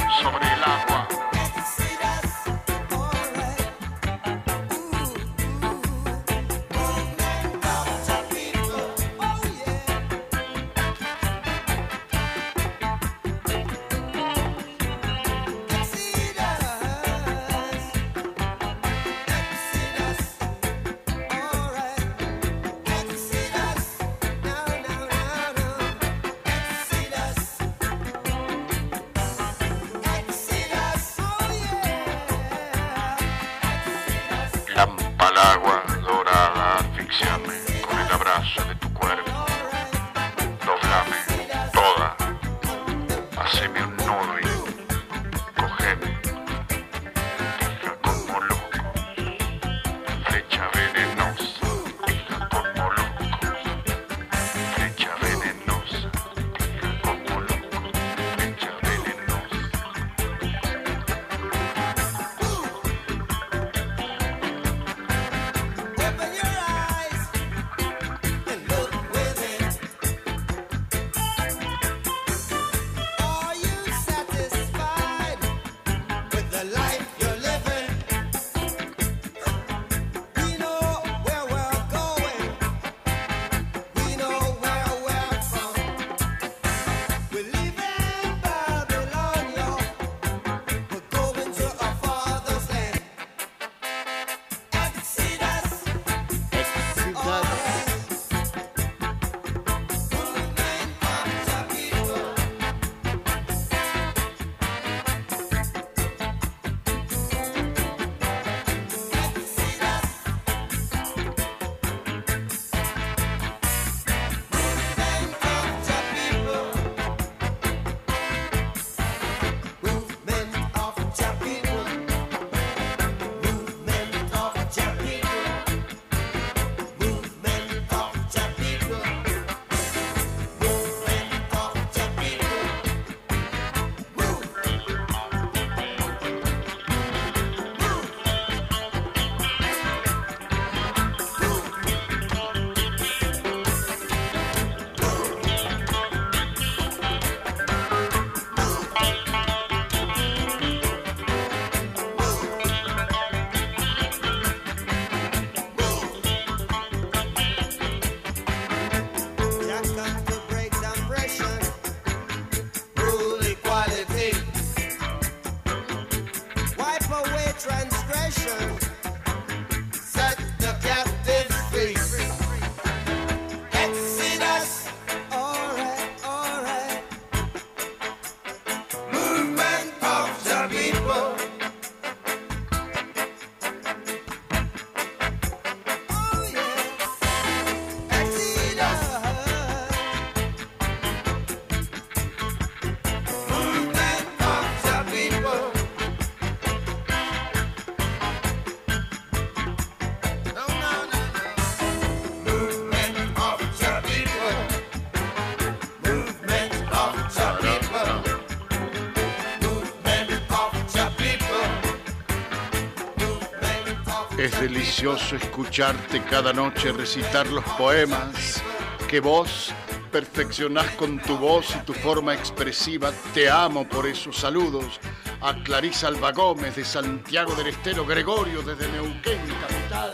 delicioso 214.76 215.36
escucharte 215.36 216.22
cada 216.24 216.52
noche 216.52 216.92
recitar 216.92 217.46
los 217.46 217.64
poemas 217.78 218.62
que 219.08 219.20
vos 219.20 219.72
perfeccionás 220.12 220.90
con 220.96 221.18
tu 221.18 221.38
voz 221.38 221.74
y 221.74 221.78
tu 221.86 221.94
forma 221.94 222.34
expresiva. 222.34 223.10
Te 223.32 223.48
amo 223.48 223.88
por 223.88 224.06
esos 224.06 224.36
saludos. 224.36 225.00
A 225.40 225.54
Clarisa 225.62 226.08
Alba 226.08 226.30
Gómez 226.32 226.76
de 226.76 226.84
Santiago 226.84 227.54
del 227.54 227.68
Estero, 227.68 228.04
Gregorio 228.04 228.60
desde 228.60 228.86
Neuquén, 228.92 229.40
capital. 229.62 230.12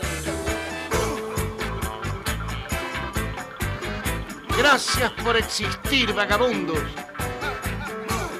Gracias 4.57 5.11
por 5.23 5.35
existir, 5.35 6.13
vagabundos. 6.13 6.79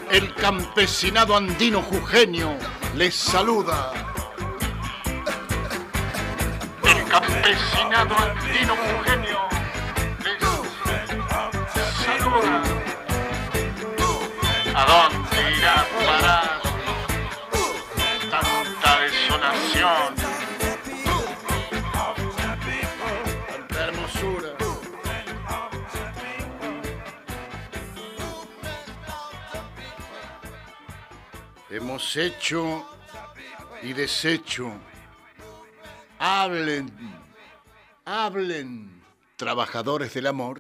El 0.09 0.34
campesinado 0.36 1.36
andino 1.36 1.82
jujeño 1.82 2.57
les 2.95 3.13
saluda. 3.13 4.03
Saluda. 12.04 12.64
¿A 14.76 14.86
dónde 14.86 15.38
irá 15.58 15.86
parar 16.06 16.62
tanta 18.32 18.99
desolación? 19.01 20.16
Tanta 23.47 23.80
hermosura. 23.88 24.49
Hemos 31.70 32.16
hecho 32.18 32.86
y 33.82 33.93
deshecho. 33.93 34.72
Hablen, 36.20 36.89
hablen, 38.34 38.90
trabajadores 39.36 40.12
del 40.16 40.26
amor. 40.26 40.60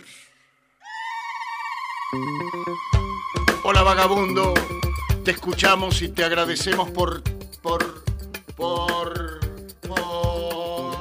Hola 3.63 3.81
vagabundo, 3.81 4.53
te 5.25 5.31
escuchamos 5.31 6.03
y 6.03 6.09
te 6.09 6.23
agradecemos 6.23 6.91
por, 6.91 7.23
por, 7.63 8.03
por, 8.55 9.39
por... 9.87 10.97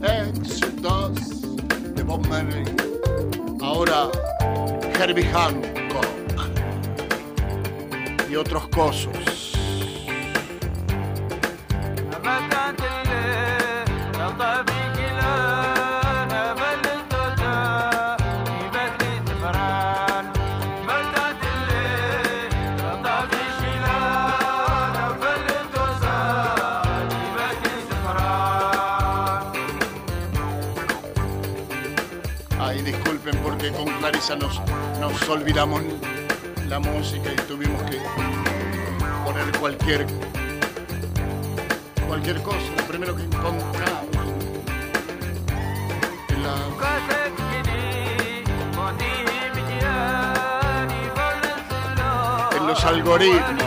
Éxitos 0.00 1.56
de 1.96 2.02
Bob 2.04 2.24
Marley. 2.28 2.64
Ahora 3.60 4.10
Herbie 4.94 5.24
Hancock 5.24 6.06
y 8.30 8.36
otros 8.36 8.68
cosos. 8.68 9.29
Nos, 34.36 34.60
nos 35.00 35.28
olvidamos 35.28 35.82
la 36.68 36.78
música 36.78 37.30
y 37.32 37.36
tuvimos 37.48 37.82
que 37.84 37.98
poner 39.24 39.50
cualquier 39.58 40.06
cualquier 42.06 42.42
cosa, 42.42 42.58
lo 42.76 42.84
primero 42.84 43.14
que 43.16 43.22
encontramos. 43.24 44.06
En 46.28 46.42
la- 46.42 46.56
en 52.56 52.66
los 52.66 52.84
algoritmos. 52.84 53.64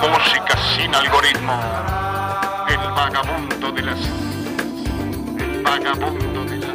Música 0.00 0.56
sin 0.76 0.94
algoritmo. 0.94 1.89
Vagabundo 3.00 3.72
de 3.72 3.80
las. 3.80 3.98
El 5.38 5.62
vagabundo 5.62 6.44
de 6.44 6.58
la. 6.58 6.72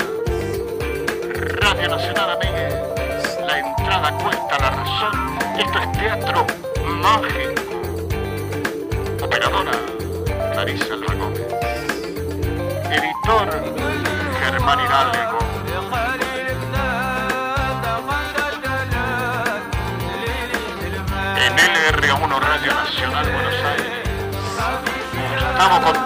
Radio 1.62 1.88
Nacional 1.88 2.32
Amigues. 2.32 2.74
La 3.46 3.60
entrada 3.60 4.12
cuesta 4.18 4.58
la 4.58 4.72
razón. 4.72 5.38
Esto 5.56 5.78
es 5.78 5.92
teatro 5.92 6.48
mágico. 7.04 7.62
Operadora 9.24 9.74
Clarisa 10.54 10.96
Alba 10.96 11.14
editor 12.90 13.50
Germán 14.40 14.80
Hidalgo, 14.80 15.40
en 21.38 21.56
LR1 21.56 22.40
Radio 22.40 22.74
Nacional 22.74 23.32
Buenos 23.32 23.64
Aires, 23.64 24.06
Gustavo 25.40 25.82
Contreras, 25.82 26.05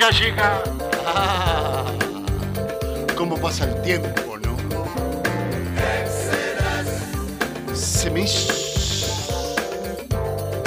Ya 0.00 0.08
llega. 0.12 0.62
Ah, 1.04 1.84
¿Cómo 3.18 3.36
pasa 3.36 3.64
el 3.66 3.82
tiempo, 3.82 4.38
no? 4.38 4.56
Se 7.74 8.10
me 8.10 8.22
hizo 8.22 8.54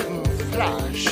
un 0.07 0.23
flash. 0.51 1.07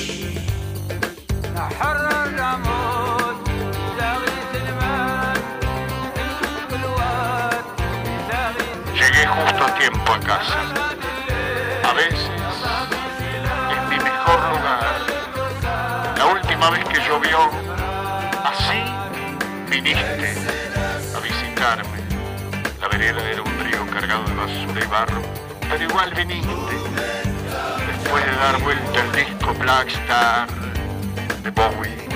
Llegué 8.94 9.26
justo 9.26 9.64
a 9.66 9.76
tiempo 9.80 10.14
a 10.14 10.20
casa. 10.20 10.60
A 11.90 11.94
veces 11.94 12.20
es 13.72 13.90
mi 13.90 13.98
mejor 13.98 14.40
lugar. 14.52 15.02
La 16.18 16.26
última 16.28 16.70
vez 16.70 16.86
que 16.86 17.00
llovió, 17.00 17.50
viniste 19.82 20.36
a 21.16 21.20
visitarme. 21.20 21.98
La 22.80 22.88
vereda 22.88 23.22
era 23.30 23.42
un 23.42 23.60
río 23.60 23.86
cargado 23.92 24.24
de 24.26 24.34
basura 24.36 24.84
y 24.84 24.88
barro, 24.88 25.22
pero 25.70 25.84
igual 25.84 26.14
viniste. 26.14 26.50
Después 27.88 28.26
de 28.26 28.32
dar 28.32 28.62
vuelta 28.62 29.04
el 29.04 29.12
disco 29.12 29.54
Black 29.56 29.88
Star 29.88 30.48
de 31.44 31.52
Bowie, 31.52 32.08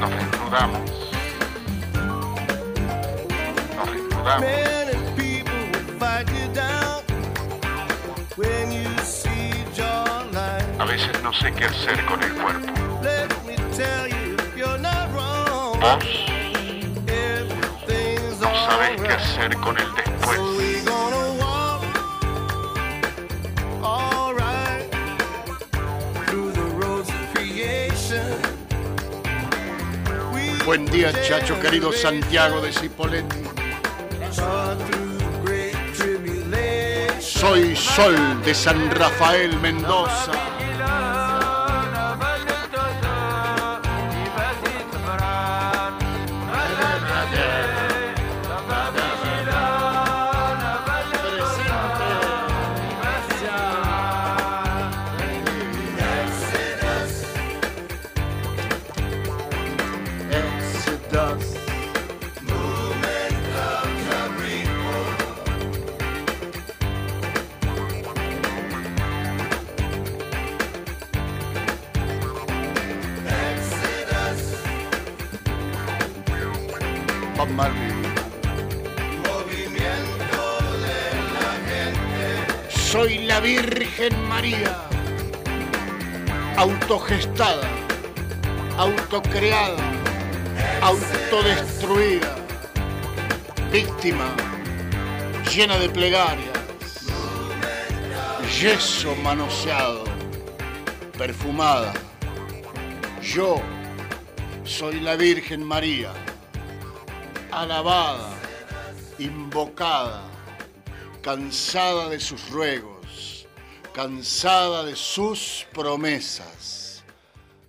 nos 0.00 0.10
desnudamos. 0.10 0.90
Nos 3.76 3.92
desnudamos. 3.92 4.40
Many 4.40 4.96
people 5.16 5.54
will 5.72 5.98
fight 5.98 6.28
you 6.28 6.48
down 6.54 7.02
when 8.36 8.72
you 8.72 8.88
see 9.04 9.52
your 9.74 10.24
light. 10.32 10.80
A 10.80 10.84
veces 10.84 11.22
no 11.22 11.32
sé 11.32 11.52
qué 11.52 11.64
hacer 11.64 12.04
con 12.06 12.22
el 12.22 12.32
cuerpo. 12.34 12.72
Let 13.02 13.38
sabés 18.68 19.00
qué 19.00 19.08
hacer 19.08 19.56
con 19.56 19.78
el 19.78 19.94
después. 19.94 20.40
Buen 30.66 30.84
día, 30.86 31.12
chacho 31.22 31.58
querido 31.60 31.92
Santiago 31.92 32.60
de 32.60 32.72
Cipoletti. 32.72 33.36
Soy 37.20 37.74
Sol 37.74 38.42
de 38.44 38.54
San 38.54 38.90
Rafael 38.90 39.58
Mendoza. 39.60 40.57
Soy 82.90 83.18
la 83.26 83.38
Virgen 83.40 84.28
María, 84.28 84.74
autogestada, 86.56 87.68
autocreada, 88.78 89.76
autodestruida, 90.80 92.34
víctima, 93.70 94.34
llena 95.54 95.78
de 95.78 95.90
plegarias, 95.90 96.58
yeso 98.58 99.14
manoseado, 99.16 100.04
perfumada. 101.18 101.92
Yo 103.20 103.60
soy 104.64 105.00
la 105.00 105.14
Virgen 105.16 105.62
María, 105.62 106.14
alabada, 107.50 108.30
invocada, 109.18 110.27
cansada 111.28 112.08
de 112.08 112.20
sus 112.20 112.48
ruegos, 112.48 113.46
cansada 113.92 114.82
de 114.82 114.96
sus 114.96 115.66
promesas. 115.74 117.04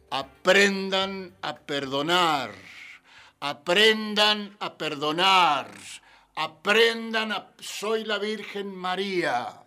Aprendan 0.10 1.36
a 1.42 1.58
perdonar, 1.58 2.52
aprendan 3.42 4.56
a 4.62 4.78
perdonar, 4.78 5.72
aprendan 6.36 7.34
a... 7.34 7.52
Soy 7.60 8.06
la 8.06 8.18
Virgen 8.18 8.74
María, 8.74 9.62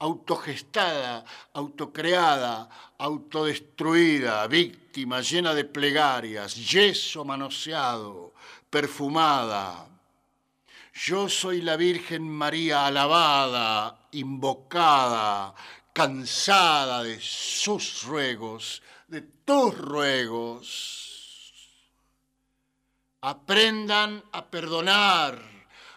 autogestada, 0.00 1.24
autocreada, 1.54 2.68
autodestruida, 2.98 4.46
víctima, 4.48 5.22
llena 5.22 5.54
de 5.54 5.64
plegarias, 5.64 6.56
yeso 6.56 7.24
manoseado, 7.24 8.34
perfumada. 8.68 9.89
Yo 11.02 11.30
soy 11.30 11.62
la 11.62 11.76
Virgen 11.76 12.28
María 12.28 12.84
alabada, 12.84 13.96
invocada, 14.12 15.54
cansada 15.94 17.02
de 17.02 17.18
sus 17.18 18.02
ruegos, 18.02 18.82
de 19.08 19.22
tus 19.22 19.78
ruegos. 19.78 21.54
Aprendan 23.22 24.22
a 24.30 24.44
perdonar, 24.44 25.40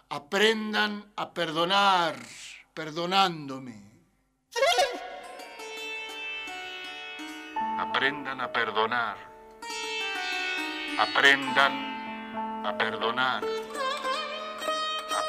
aprendan 0.08 1.12
a 1.18 1.34
perdonar, 1.34 2.16
perdonándome. 2.74 3.76
Aprendan 7.78 8.40
a 8.40 8.54
perdonar, 8.54 9.18
aprendan 10.98 12.66
a 12.66 12.78
perdonar 12.78 13.73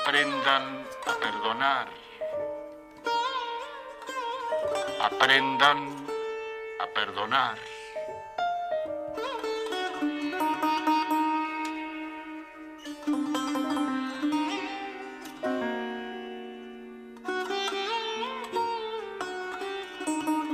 aprendan 0.07 0.85
a 1.07 1.13
perdonar. 1.21 1.89
Aprendan 5.01 5.79
a 6.81 6.87
perdonar. 6.95 7.57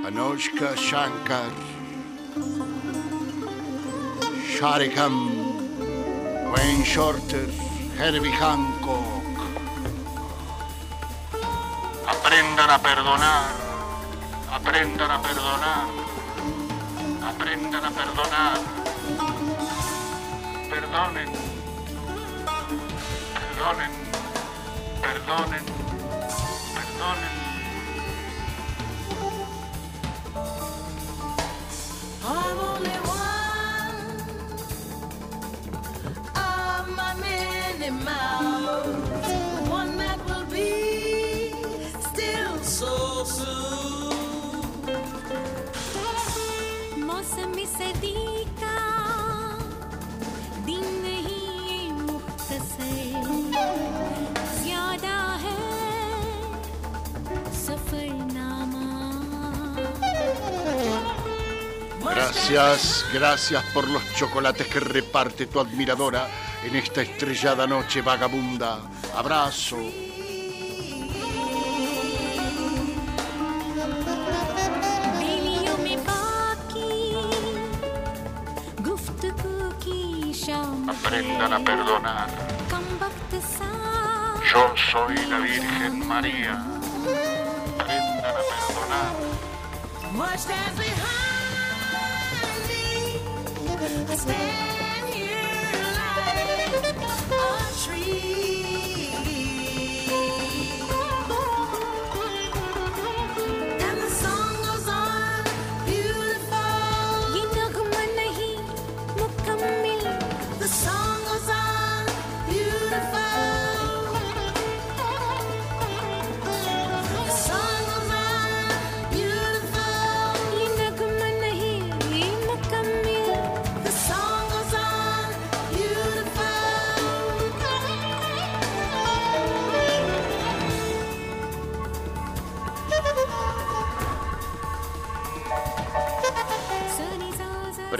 Anushka 0.07 0.77
Shankar, 0.77 1.51
Sharikam, 4.55 5.17
Wayne 6.53 6.85
Shorter, 6.85 7.47
Herbie 7.99 8.31
Hancock. 8.31 8.80
Aprendan 12.71 12.87
a 12.87 12.95
perdonar, 12.95 13.51
aprendan 14.53 15.11
a 15.11 15.19
perdonar, 15.19 15.89
aprendan 17.29 17.85
a 17.85 17.91
perdonar. 17.91 18.59
Perdonen, 20.71 21.31
perdonen, 23.35 23.93
perdonen, 25.03 25.65
perdonen. 26.77 27.35
My 36.97 37.15
many 37.15 37.91
Gracias, 62.51 63.07
gracias 63.13 63.63
por 63.73 63.87
los 63.87 64.03
chocolates 64.17 64.67
que 64.67 64.81
reparte 64.81 65.47
tu 65.47 65.61
admiradora 65.61 66.27
en 66.65 66.75
esta 66.75 67.03
estrellada 67.03 67.65
noche 67.65 68.03
vagabunda. 68.03 68.81
Abrazo. 69.15 69.77
Aprendan 80.89 81.53
a 81.53 81.61
perdonar. 81.61 82.29
Yo 84.53 84.75
soy 84.91 85.17
la 85.27 85.39
Virgen 85.39 86.09
María. 86.09 86.65
Aprendan 87.79 88.25
a 88.25 88.43
perdonar. 88.51 89.15
Stay. 94.21 94.70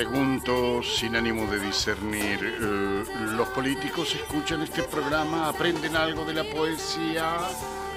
pregunto, 0.01 0.83
sin 0.83 1.15
ánimo 1.15 1.47
de 1.47 1.61
discernir, 1.61 2.39
eh, 2.43 3.05
¿los 3.37 3.49
políticos 3.51 4.15
escuchan 4.15 4.63
este 4.63 4.83
programa? 4.85 5.51
¿Aprenden 5.51 5.95
algo 5.95 6.25
de 6.25 6.33
la 6.33 6.45
poesía? 6.45 7.37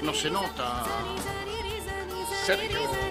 No 0.02 0.14
se 0.14 0.30
nota. 0.30 0.84
Sergio. 2.46 3.03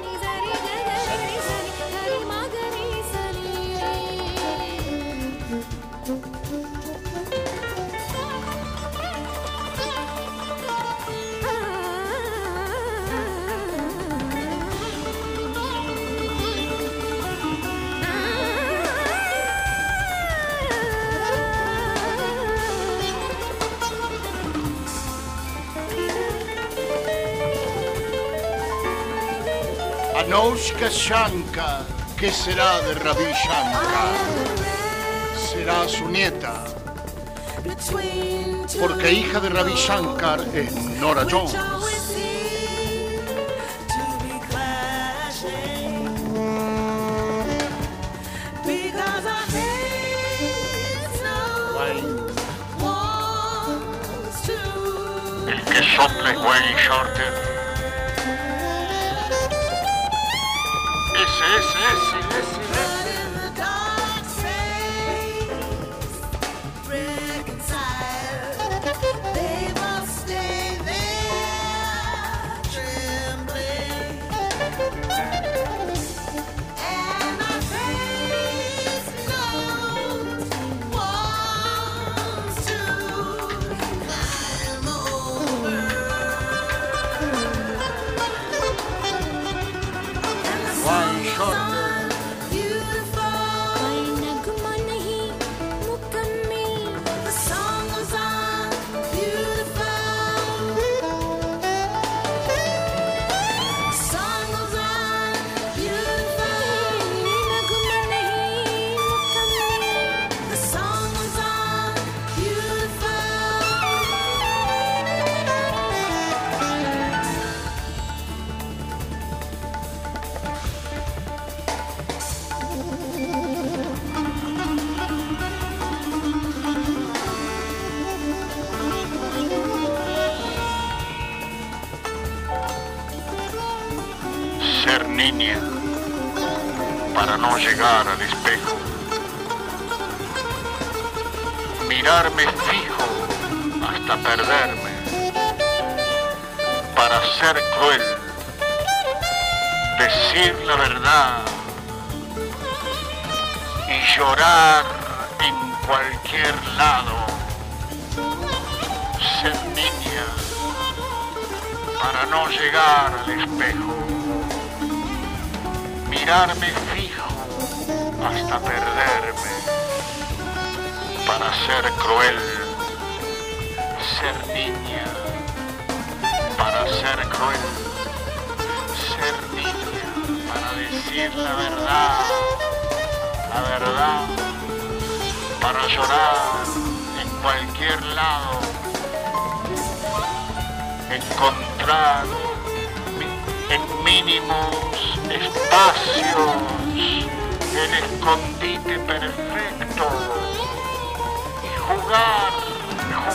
Noushka 30.33 30.89
Shanka, 30.89 31.85
¿qué 32.19 32.33
será 32.33 32.81
de 32.81 32.95
Ravi 32.95 33.33
Shankar? 33.45 34.15
Será 35.37 35.87
su 35.87 36.09
nieta. 36.09 36.65
Porque 38.81 39.13
hija 39.13 39.41
de 39.41 39.51
Ravi 39.51 39.75
Shankar 39.75 40.41
es 40.55 40.73
Nora 40.99 41.27
Jones. 41.31 41.55
El 55.47 55.63
que 55.65 55.83
sople 55.95 56.39
Wayne 56.39 56.77
Shorter 56.83 57.52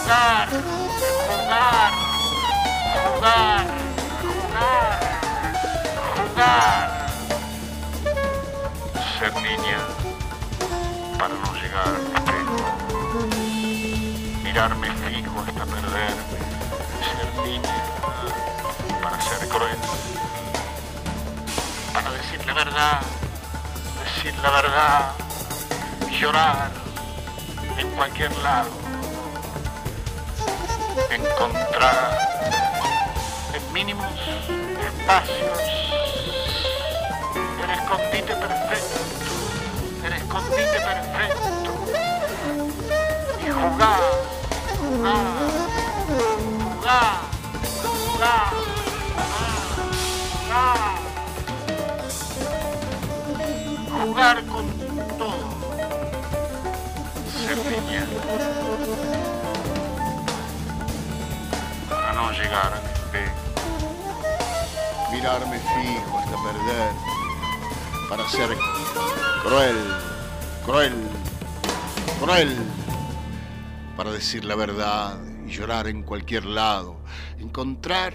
jugar, 0.07 0.47
jugar, 1.27 1.91
jugar, 3.03 3.65
jugar, 6.15 7.07
Ser 9.19 9.33
niña 9.41 9.79
para 11.19 11.33
no 11.33 11.53
llegar 11.55 11.87
a 11.87 11.97
espejo. 12.15 12.57
Mirarme 14.43 14.87
fijo 14.91 15.39
hasta 15.39 15.65
perderme. 15.65 16.39
Ser 17.03 17.29
niña 17.43 17.77
para 19.03 19.19
ser 19.19 19.49
cruel. 19.49 19.77
Para 21.93 22.11
decir 22.11 22.45
la 22.45 22.53
verdad, 22.53 23.01
decir 24.05 24.35
la 24.41 24.51
verdad, 24.51 25.11
llorar 26.11 26.71
en 27.77 27.89
cualquier 27.91 28.37
lado 28.37 28.86
encontrar 31.09 32.17
en 33.53 33.73
mínimos 33.73 34.11
espacios. 34.99 35.59
El 37.63 37.69
escondite 37.69 38.35
perfecto, 38.35 38.99
el 40.05 40.13
escondite 40.13 40.79
perfecto. 40.89 41.49
Y 43.39 43.49
jugar, 43.49 44.01
jugar, 44.79 45.23
jugar, 46.07 47.17
jugar, 47.83 48.51
jugar, 50.43 50.97
jugar 53.91 54.46
llegar 62.37 62.73
a 62.73 62.81
mi 62.81 62.93
fe, 63.11 63.31
mirarme 65.11 65.59
fijo 65.59 66.19
hasta 66.19 66.43
perder, 66.43 66.91
para 68.09 68.29
ser 68.29 68.57
cruel, 69.43 69.77
cruel, 70.65 70.93
cruel, 72.19 72.55
para 73.95 74.11
decir 74.11 74.45
la 74.45 74.55
verdad 74.55 75.19
y 75.45 75.49
llorar 75.49 75.87
en 75.87 76.03
cualquier 76.03 76.45
lado, 76.45 76.97
encontrar 77.39 78.13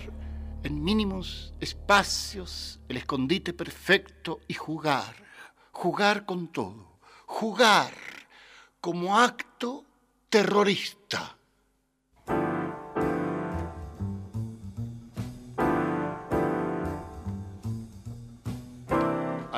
en 0.62 0.82
mínimos 0.84 1.52
espacios 1.60 2.78
el 2.88 2.98
escondite 2.98 3.52
perfecto 3.52 4.40
y 4.46 4.54
jugar, 4.54 5.16
jugar 5.72 6.24
con 6.24 6.46
todo, 6.48 7.00
jugar 7.26 7.92
como 8.80 9.18
acto 9.18 9.84
terrorista. 10.28 11.36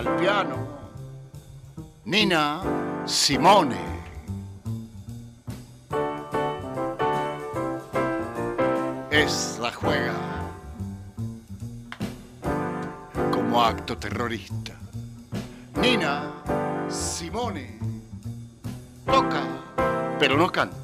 Piano, 0.04 0.68
Nina 2.04 2.60
Simone. 3.06 3.78
Es 9.10 9.58
la 9.62 9.72
juega 9.72 10.14
como 13.32 13.62
acto 13.62 13.96
terrorista. 13.96 14.74
Nina 15.80 16.30
Simone 16.90 17.78
toca, 19.06 19.42
pero 20.18 20.36
no 20.36 20.52
canta. 20.52 20.83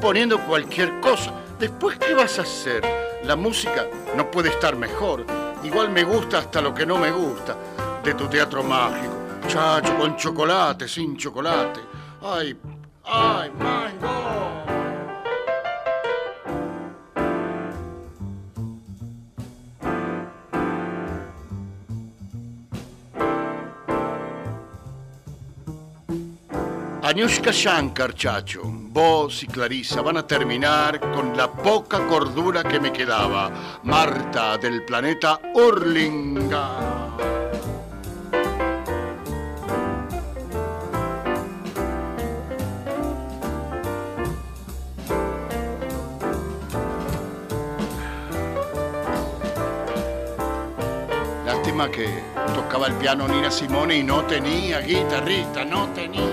Poniendo 0.00 0.38
cualquier 0.40 1.00
cosa. 1.00 1.32
Después, 1.58 1.98
¿qué 1.98 2.14
vas 2.14 2.38
a 2.38 2.42
hacer? 2.42 2.82
La 3.24 3.36
música 3.36 3.86
no 4.16 4.30
puede 4.30 4.50
estar 4.50 4.76
mejor. 4.76 5.24
Igual 5.64 5.90
me 5.90 6.04
gusta 6.04 6.38
hasta 6.38 6.60
lo 6.60 6.72
que 6.72 6.86
no 6.86 6.98
me 6.98 7.10
gusta 7.10 7.56
de 8.02 8.14
tu 8.14 8.28
teatro 8.28 8.62
mágico. 8.62 9.14
Chacho, 9.48 9.96
con 9.96 10.16
chocolate, 10.16 10.86
sin 10.86 11.16
chocolate. 11.16 11.80
Ay, 12.22 12.56
ay, 13.04 13.50
my 13.50 13.98
God. 14.00 14.48
Anushka 27.02 27.50
Shankar, 27.50 28.12
chacho, 28.14 28.62
vos 28.98 29.44
y 29.44 29.46
Clarisa 29.46 30.02
van 30.02 30.16
a 30.16 30.26
terminar 30.26 30.98
con 31.12 31.36
la 31.36 31.52
poca 31.52 32.04
cordura 32.08 32.64
que 32.64 32.80
me 32.80 32.92
quedaba. 32.92 33.80
Marta 33.84 34.58
del 34.58 34.84
planeta 34.84 35.40
Urlinga. 35.54 37.06
Lástima 51.46 51.88
que 51.88 52.08
tocaba 52.52 52.88
el 52.88 52.94
piano 52.94 53.28
Nina 53.28 53.48
Simone 53.52 53.98
y 53.98 54.02
no 54.02 54.24
tenía 54.24 54.80
guitarrista, 54.80 55.64
no 55.64 55.86
tenía 55.90 56.27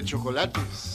de 0.00 0.06
chocolates. 0.06 0.89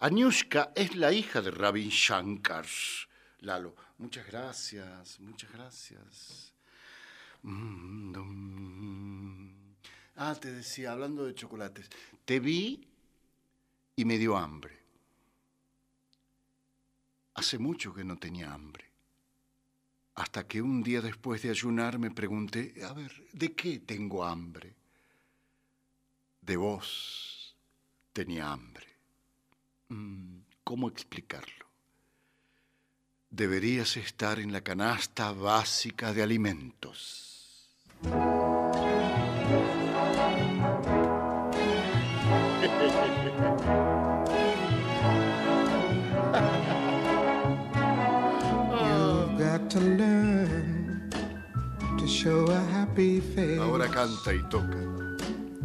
Anushka 0.00 0.72
es 0.74 0.96
la 0.96 1.12
hija 1.12 1.40
de 1.40 1.50
Rabin 1.50 1.88
Shankar. 1.88 2.66
Lalo, 3.40 3.74
muchas 3.98 4.26
gracias, 4.26 5.20
muchas 5.20 5.52
gracias. 5.52 6.52
Mm. 7.42 8.12
Ah, 10.16 10.34
te 10.40 10.52
decía, 10.52 10.92
hablando 10.92 11.24
de 11.24 11.34
chocolates, 11.34 11.88
te 12.24 12.38
vi 12.40 12.86
y 13.96 14.04
me 14.04 14.18
dio 14.18 14.36
hambre. 14.36 14.78
Hace 17.34 17.58
mucho 17.58 17.94
que 17.94 18.04
no 18.04 18.16
tenía 18.16 18.52
hambre. 18.52 18.90
Hasta 20.14 20.46
que 20.46 20.60
un 20.60 20.82
día 20.82 21.00
después 21.00 21.42
de 21.42 21.50
ayunar 21.50 21.98
me 21.98 22.10
pregunté, 22.10 22.74
a 22.84 22.92
ver, 22.92 23.10
¿de 23.32 23.54
qué 23.54 23.78
tengo 23.78 24.24
hambre? 24.24 24.76
De 26.42 26.56
vos 26.56 27.42
Tenía 28.12 28.52
hambre. 28.52 28.71
Mm, 29.92 30.44
¿Cómo 30.64 30.88
explicarlo? 30.88 31.66
Deberías 33.28 33.98
estar 33.98 34.38
en 34.38 34.50
la 34.50 34.62
canasta 34.62 35.32
básica 35.32 36.14
de 36.14 36.22
alimentos. 36.22 37.68
You've 48.82 49.38
got 49.38 49.70
to 49.70 49.80
learn 49.80 51.10
to 51.98 52.06
show 52.06 52.50
a 52.50 52.60
happy 52.72 53.20
face. 53.20 53.58
Ahora 53.58 53.88
canta 53.88 54.34
y 54.34 54.42
toca. 54.48 54.78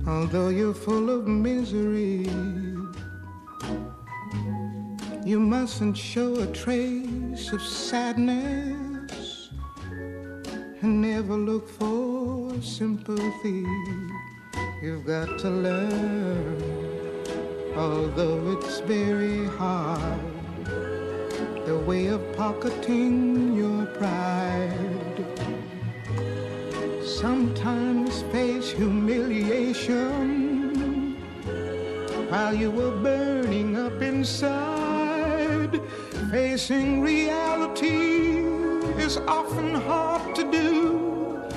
Although 0.06 0.50
you're 0.50 0.74
full 0.74 1.10
of 1.10 1.28
misery, 1.28 2.30
you 5.28 5.40
mustn't 5.42 5.98
show 5.98 6.34
a 6.36 6.48
trace 6.54 7.52
of 7.52 7.62
sadness 7.62 9.50
and 10.82 11.02
never 11.02 11.34
look 11.34 11.68
for 11.68 12.54
sympathy. 12.62 13.66
You've 14.82 15.06
got 15.06 15.38
to 15.40 15.50
learn, 15.50 16.64
although 17.76 18.58
it's 18.58 18.80
very 18.80 19.46
hard, 19.58 20.22
the 21.66 21.78
way 21.86 22.08
of 22.08 22.22
pocketing 22.38 23.54
your 23.54 23.86
pride. 23.98 25.26
Sometimes 27.04 28.22
face 28.32 28.72
humiliation 28.72 30.08
while 32.30 32.54
you 32.54 32.72
were 32.72 32.96
burning 33.02 33.76
up 33.76 34.02
inside. 34.02 34.87
Facing 36.32 37.02
reality 37.02 38.44
is 39.02 39.16
often 39.16 39.74
hard 39.74 40.36
to 40.36 40.52
do 40.52 41.48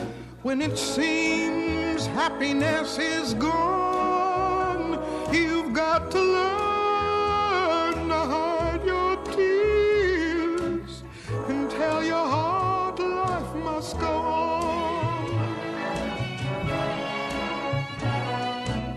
when 0.42 0.62
it 0.62 0.78
seems 0.78 2.06
happiness 2.06 2.96
is 2.96 3.34
gone. 3.34 5.02
You've 5.34 5.72
got 5.72 6.12
to 6.12 6.20
learn 6.20 8.08
to 8.10 8.14
hide 8.14 8.84
your 8.84 9.16
tears 9.34 11.02
and 11.48 11.68
tell 11.68 12.04
your 12.04 12.26
heart 12.34 13.00
life 13.00 13.54
must 13.56 13.98
go 13.98 14.06
on. 14.06 15.26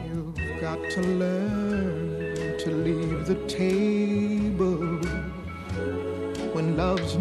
You've 0.05 0.61
got 0.61 0.80
to 0.91 1.01
learn 1.01 2.59
to 2.59 2.69
leave 2.69 3.26
the 3.26 3.36
table 3.47 3.82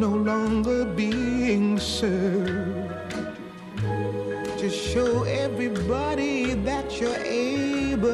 no 0.02 0.16
longer 0.34 0.84
being 0.84 1.78
served. 1.78 2.92
Just 4.58 4.76
show 4.76 5.22
everybody 5.22 6.54
that 6.54 7.00
you're 7.00 7.22
able 7.24 8.10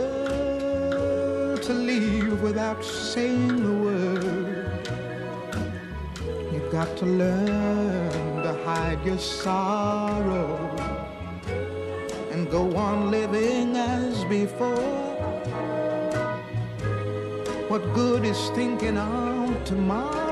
to 1.57 1.73
leave 1.73 2.43
without 2.43 2.85
saying 2.85 3.65
a 3.73 3.77
word. 3.87 4.87
You've 6.53 6.71
got 6.71 6.95
to 6.99 7.07
learn 7.07 8.43
to 8.43 8.53
hide 8.67 9.03
your 9.03 9.17
sorrow 9.17 10.59
and 12.33 12.51
go 12.51 12.77
on 12.77 13.11
living 13.11 13.75
as 13.75 14.27
before. 14.27 15.17
What 17.71 17.83
good 17.95 18.27
is 18.27 18.51
thinking 18.51 18.99
of 18.99 19.65
tomorrow? 19.65 20.28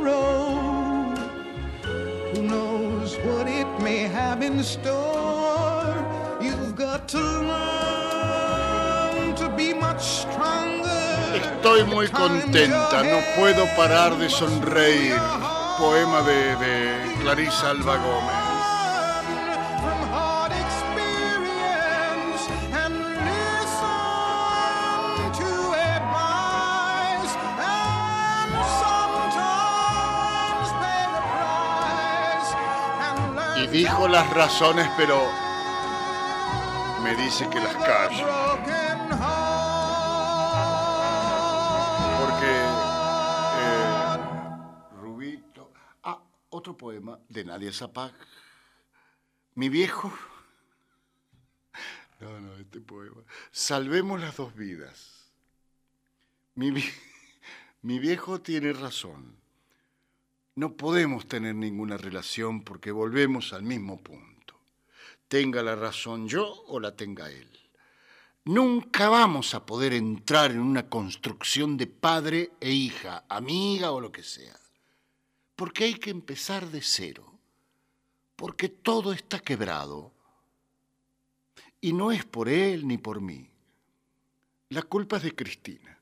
In 4.47 4.63
store? 4.63 5.95
You've 6.41 6.77
got 6.77 7.09
to 7.09 7.19
learn 7.51 9.35
to 9.35 9.49
be 9.57 9.75
much 9.75 10.03
stronger. 10.23 10.87
Estoy 11.35 11.85
muy 11.85 12.09
contenta, 12.09 13.03
no 13.03 13.19
puedo 13.37 13.67
parar 13.77 14.17
de 14.17 14.29
sonreír. 14.31 15.21
Poema 15.79 16.23
de, 16.23 16.57
de 16.57 17.15
Clarisa 17.21 17.71
Alba 17.71 17.97
Gómez. 17.97 18.46
Las 34.17 34.33
razones, 34.33 34.89
pero 34.97 35.31
me 37.03 37.15
dice 37.17 37.47
que 37.51 37.61
las 37.61 37.75
broken 37.77 39.09
Porque 42.19 42.55
eh, 43.61 44.17
Rubito. 45.03 45.71
Ah, 46.03 46.19
otro 46.49 46.75
poema 46.79 47.19
de 47.29 47.45
Nadia 47.45 47.71
Zapag. 47.71 48.15
Mi 49.55 49.69
viejo. 49.69 50.11
No, 52.21 52.41
no, 52.41 52.57
este 52.57 52.81
poema. 52.81 53.21
Salvemos 53.51 54.19
las 54.19 54.35
dos 54.37 54.55
vidas. 54.55 55.31
Mi, 56.55 56.71
vi- 56.71 56.91
mi 57.83 57.99
viejo 57.99 58.41
tiene 58.41 58.73
razón. 58.73 59.37
No 60.57 60.75
podemos 60.75 61.29
tener 61.29 61.55
ninguna 61.55 61.99
relación 61.99 62.63
porque 62.63 62.91
volvemos 62.91 63.53
al 63.53 63.63
mismo 63.63 64.03
punto. 64.03 64.59
Tenga 65.29 65.63
la 65.63 65.77
razón 65.77 66.29
yo 66.29 66.65
o 66.69 66.81
la 66.81 66.97
tenga 66.97 67.31
él. 67.31 67.51
Nunca 68.47 69.11
vamos 69.11 69.53
a 69.55 69.67
poder 69.67 69.93
entrar 69.93 70.53
en 70.53 70.61
una 70.61 70.89
construcción 70.89 71.77
de 71.77 71.87
padre 71.87 72.53
e 72.59 72.71
hija, 72.71 73.25
amiga 73.29 73.91
o 73.91 74.01
lo 74.01 74.11
que 74.11 74.23
sea. 74.23 74.59
Porque 75.57 75.85
hay 75.85 75.95
que 75.97 76.09
empezar 76.09 76.71
de 76.71 76.81
cero. 76.81 77.39
Porque 78.35 78.71
todo 78.71 79.13
está 79.13 79.41
quebrado. 79.41 80.11
Y 81.83 81.93
no 81.93 82.13
es 82.13 82.25
por 82.25 82.49
él 82.49 82.89
ni 82.89 82.97
por 82.97 83.21
mí. 83.21 83.51
La 84.71 84.81
culpa 84.83 85.19
es 85.19 85.25
de 85.25 85.35
Cristina. 85.35 85.96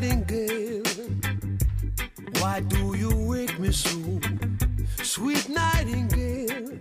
Nightingale, 0.00 0.82
why 2.40 2.60
do 2.60 2.96
you 2.96 3.10
wake 3.28 3.58
me 3.58 3.70
so? 3.70 3.98
Sweet 5.02 5.48
nightingale, 5.48 6.78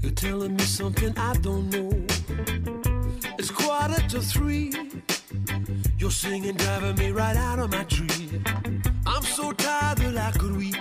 you're 0.00 0.12
telling 0.12 0.56
me 0.56 0.64
something 0.64 1.12
I 1.18 1.34
don't 1.34 1.68
know. 1.68 1.92
It's 3.38 3.50
quarter 3.50 4.00
to 4.08 4.20
three, 4.22 4.72
you're 5.98 6.10
singing, 6.10 6.56
driving 6.56 6.96
me 6.96 7.10
right 7.10 7.36
out 7.36 7.58
of 7.58 7.70
my 7.70 7.84
tree. 7.84 8.40
I'm 9.06 9.22
so 9.22 9.52
tired 9.52 9.98
that 9.98 10.16
I 10.16 10.30
could 10.38 10.56
weep 10.56 10.76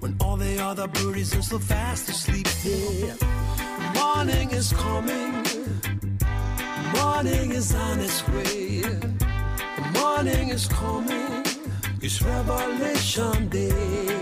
when 0.00 0.14
all 0.20 0.36
the 0.36 0.62
other 0.62 0.88
birdies 0.88 1.34
are 1.36 1.42
so 1.42 1.58
fast 1.58 2.10
asleep. 2.10 2.46
Yeah, 2.64 3.14
morning 3.94 4.50
is 4.50 4.72
coming, 4.74 5.42
morning 6.94 7.52
is 7.52 7.74
on 7.74 8.00
its 8.00 8.28
way. 8.28 9.09
Morning 9.92 10.50
is 10.50 10.66
coming, 10.68 11.44
it's 12.00 12.22
Revelation 12.22 13.48
Day. 13.48 14.16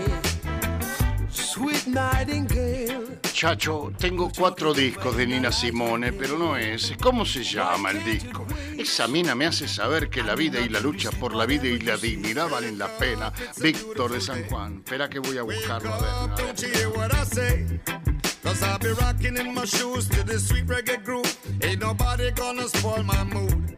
Sweet 1.29 1.87
nightingale, 1.87 3.19
Chacho, 3.33 3.91
tengo 3.97 4.29
cuatro 4.37 4.73
discos 4.73 5.15
de 5.15 5.25
Nina 5.25 5.51
Simone, 5.51 6.11
pero 6.11 6.37
no 6.37 6.57
es. 6.57 6.93
¿Cómo 7.01 7.25
se 7.25 7.43
llama 7.43 7.91
el 7.91 8.03
disco? 8.03 8.45
Esa 8.77 9.07
mina 9.07 9.33
me 9.35 9.45
hace 9.45 9.67
saber 9.67 10.09
que 10.09 10.23
la 10.23 10.35
vida 10.35 10.59
y 10.59 10.69
la 10.69 10.79
lucha 10.79 11.09
por 11.11 11.33
la 11.33 11.45
vida 11.45 11.67
y 11.67 11.79
la 11.79 11.95
dignidad 11.97 12.49
valen 12.49 12.77
la 12.77 12.87
pena. 12.97 13.31
Víctor 13.61 14.11
de 14.11 14.21
San 14.21 14.43
Juan. 14.49 14.77
Espera 14.85 15.09
que 15.09 15.19
voy 15.19 15.37
a 15.37 15.43
buscarlo. 15.43 15.93
A 15.93 15.99
ver, 15.99 16.09
a 16.09 16.27
ver. 16.27 16.45
Don't 16.45 16.61
you 16.61 16.69
hear 16.69 16.89
what 16.89 17.13
I 17.13 17.23
say? 17.23 17.79
Cause 18.43 18.63
I'll 18.63 18.79
be 18.79 18.91
rocking 18.93 19.37
in 19.37 19.53
my 19.53 19.65
shoes 19.65 20.09
to 20.09 20.23
this 20.23 20.47
sweet 20.47 20.65
reggae 20.65 21.03
groove. 21.03 21.33
Ain't 21.61 21.81
nobody 21.81 22.31
gonna 22.31 22.67
spoil 22.67 23.03
my 23.03 23.23
mood. 23.23 23.77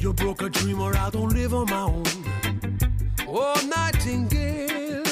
you 0.00 0.12
broke 0.12 0.42
a 0.42 0.48
dream 0.48 0.80
or 0.80 0.96
I 0.96 1.10
don't 1.10 1.32
live 1.32 1.54
on 1.54 1.66
my 1.66 1.82
own. 1.82 2.04
Oh, 3.28 3.54
Nightingale, 3.68 5.02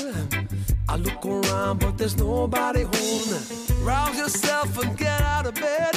I 0.89 0.97
look 0.97 1.25
around 1.25 1.81
but 1.81 1.99
there's 1.99 2.17
nobody 2.17 2.83
home. 2.83 3.85
Rouse 3.85 4.19
yourself 4.19 4.79
and 4.83 4.97
get 4.97 5.21
out 5.21 5.47
of 5.47 5.55
bed. 5.55 5.95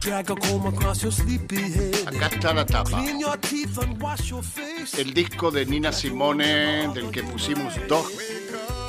Drag 0.00 0.30
a 0.30 0.36
comb 0.36 0.66
across 0.66 1.02
your 1.02 1.12
sleepy 1.12 1.56
head. 1.56 2.06
Acá 2.06 2.28
está 2.28 2.54
la 2.54 2.64
tapa. 2.64 2.90
Clean 2.90 3.18
your 3.18 3.36
teeth 3.38 3.78
and 3.78 4.00
wash 4.00 4.30
your 4.30 4.42
face. 4.42 4.94
El 4.98 5.12
disco 5.12 5.50
de 5.50 5.66
Nina 5.66 5.92
Simone, 5.92 6.88
del 6.94 7.10
que 7.10 7.22
pusimos 7.24 7.74
dos 7.88 8.06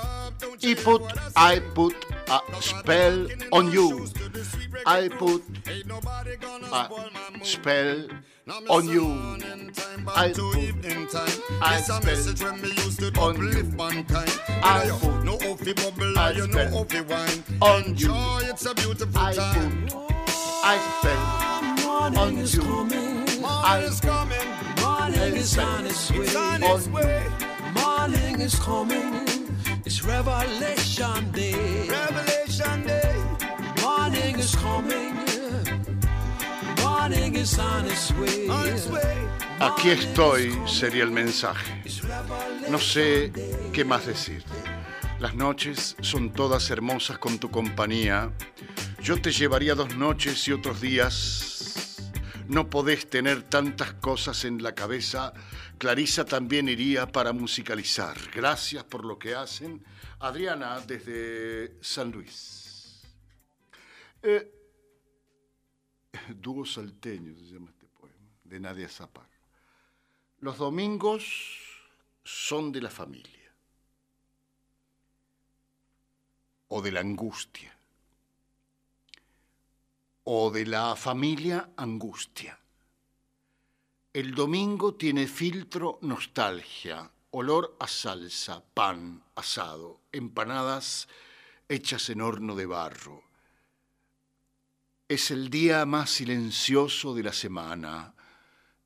I 0.54 0.74
put, 0.84 1.02
I 1.36 1.58
put 1.74 1.96
a 2.28 2.62
spell 2.62 3.26
on 3.52 3.72
you. 3.72 4.06
I 4.86 5.08
put 5.08 5.42
a 5.66 7.44
spell 7.44 8.02
on 8.70 8.88
you. 8.88 9.08
I 10.12 10.32
put 10.32 10.52
I 11.62 11.80
spell 11.80 12.18
on 12.46 13.28
you. 13.28 13.86
I 14.84 14.90
put 15.00 15.24
No 15.24 15.36
offy 15.38 15.74
bubble, 15.74 16.18
I 16.18 16.30
you 16.32 16.44
spell 16.44 16.84
offy 16.84 17.02
wine. 17.08 17.42
on 17.60 17.96
you. 17.96 18.14
It's 18.50 18.66
a 18.66 18.74
beautiful 18.74 19.20
I 19.20 19.34
put 19.34 19.94
I 20.64 20.76
spell 20.98 21.22
on 22.18 22.36
you. 22.36 22.60
coming. 22.60 23.44
I 23.44 23.80
Morning 23.80 23.88
is 23.88 24.00
put 24.00 24.10
coming. 24.10 24.51
Morning 25.12 25.36
is 25.36 25.58
on 25.58 25.86
its 25.86 26.10
way. 26.10 26.24
It's 26.24 26.36
on 26.36 26.64
on 26.64 26.76
its 26.76 26.86
you. 26.86 26.92
way. 26.94 27.22
Morning 27.74 28.40
is 28.40 28.54
coming. 28.58 29.28
It's 29.84 30.02
Revelation 30.02 31.30
Day. 31.32 31.86
Revelation 31.86 32.86
Day. 32.86 33.14
Morning 33.82 34.38
is 34.38 34.54
coming. 34.56 35.14
Morning 36.82 37.34
is 37.36 37.58
on 37.58 37.84
its 37.86 38.10
way. 38.12 38.48
On 38.48 38.66
its 38.66 38.86
way. 38.88 39.16
Aquí 39.60 39.90
estoy 39.90 40.58
sería 40.66 41.04
el 41.04 41.10
mensaje. 41.10 41.82
No 42.70 42.78
sé 42.78 43.32
qué 43.74 43.84
más 43.84 44.06
decir. 44.06 44.42
Las 45.20 45.34
noches 45.34 45.94
son 46.00 46.32
todas 46.32 46.70
hermosas 46.70 47.18
con 47.18 47.38
tu 47.38 47.50
compañía. 47.50 48.32
Yo 49.02 49.20
te 49.20 49.30
llevaría 49.30 49.74
dos 49.74 49.94
noches 49.94 50.48
y 50.48 50.52
otros 50.52 50.80
días. 50.80 51.51
No 52.48 52.68
podés 52.68 53.08
tener 53.08 53.44
tantas 53.44 53.94
cosas 53.94 54.44
en 54.44 54.62
la 54.62 54.74
cabeza. 54.74 55.32
Clarisa 55.78 56.24
también 56.24 56.68
iría 56.68 57.06
para 57.06 57.32
musicalizar. 57.32 58.16
Gracias 58.34 58.84
por 58.84 59.04
lo 59.04 59.18
que 59.18 59.34
hacen. 59.34 59.84
Adriana 60.20 60.80
desde 60.80 61.82
San 61.82 62.10
Luis. 62.10 63.02
Eh, 64.22 64.52
Dúo 66.28 66.64
salteño 66.64 67.34
se 67.34 67.54
llama 67.54 67.70
este 67.70 67.86
poema, 67.86 68.30
de 68.44 68.60
Nadia 68.60 68.88
Zapar. 68.88 69.28
Los 70.40 70.58
domingos 70.58 71.24
son 72.22 72.70
de 72.70 72.82
la 72.82 72.90
familia 72.90 73.52
o 76.68 76.82
de 76.82 76.92
la 76.92 77.00
angustia 77.00 77.71
o 80.24 80.50
de 80.50 80.66
la 80.66 80.94
familia 80.96 81.70
angustia. 81.76 82.58
El 84.12 84.34
domingo 84.34 84.94
tiene 84.94 85.26
filtro 85.26 85.98
nostalgia, 86.02 87.10
olor 87.30 87.76
a 87.80 87.88
salsa, 87.88 88.62
pan, 88.74 89.24
asado, 89.34 90.00
empanadas 90.12 91.08
hechas 91.68 92.10
en 92.10 92.20
horno 92.20 92.54
de 92.54 92.66
barro. 92.66 93.24
Es 95.08 95.30
el 95.30 95.48
día 95.48 95.86
más 95.86 96.10
silencioso 96.10 97.14
de 97.14 97.22
la 97.22 97.32
semana, 97.32 98.14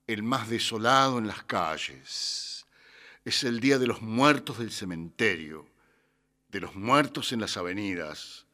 el 0.07 0.23
más 0.23 0.49
desolado 0.49 1.19
en 1.19 1.27
las 1.27 1.43
calles. 1.43 2.67
Es 3.25 3.43
el 3.43 3.59
día 3.61 3.79
de 3.79 3.89
los 3.89 4.03
muertos 4.03 4.59
del 4.59 4.71
cementerio, 4.71 5.69
de 6.49 6.61
los 6.61 6.77
muertos 6.77 7.33
en 7.33 7.41
las 7.41 7.57
avenidas, 7.57 8.46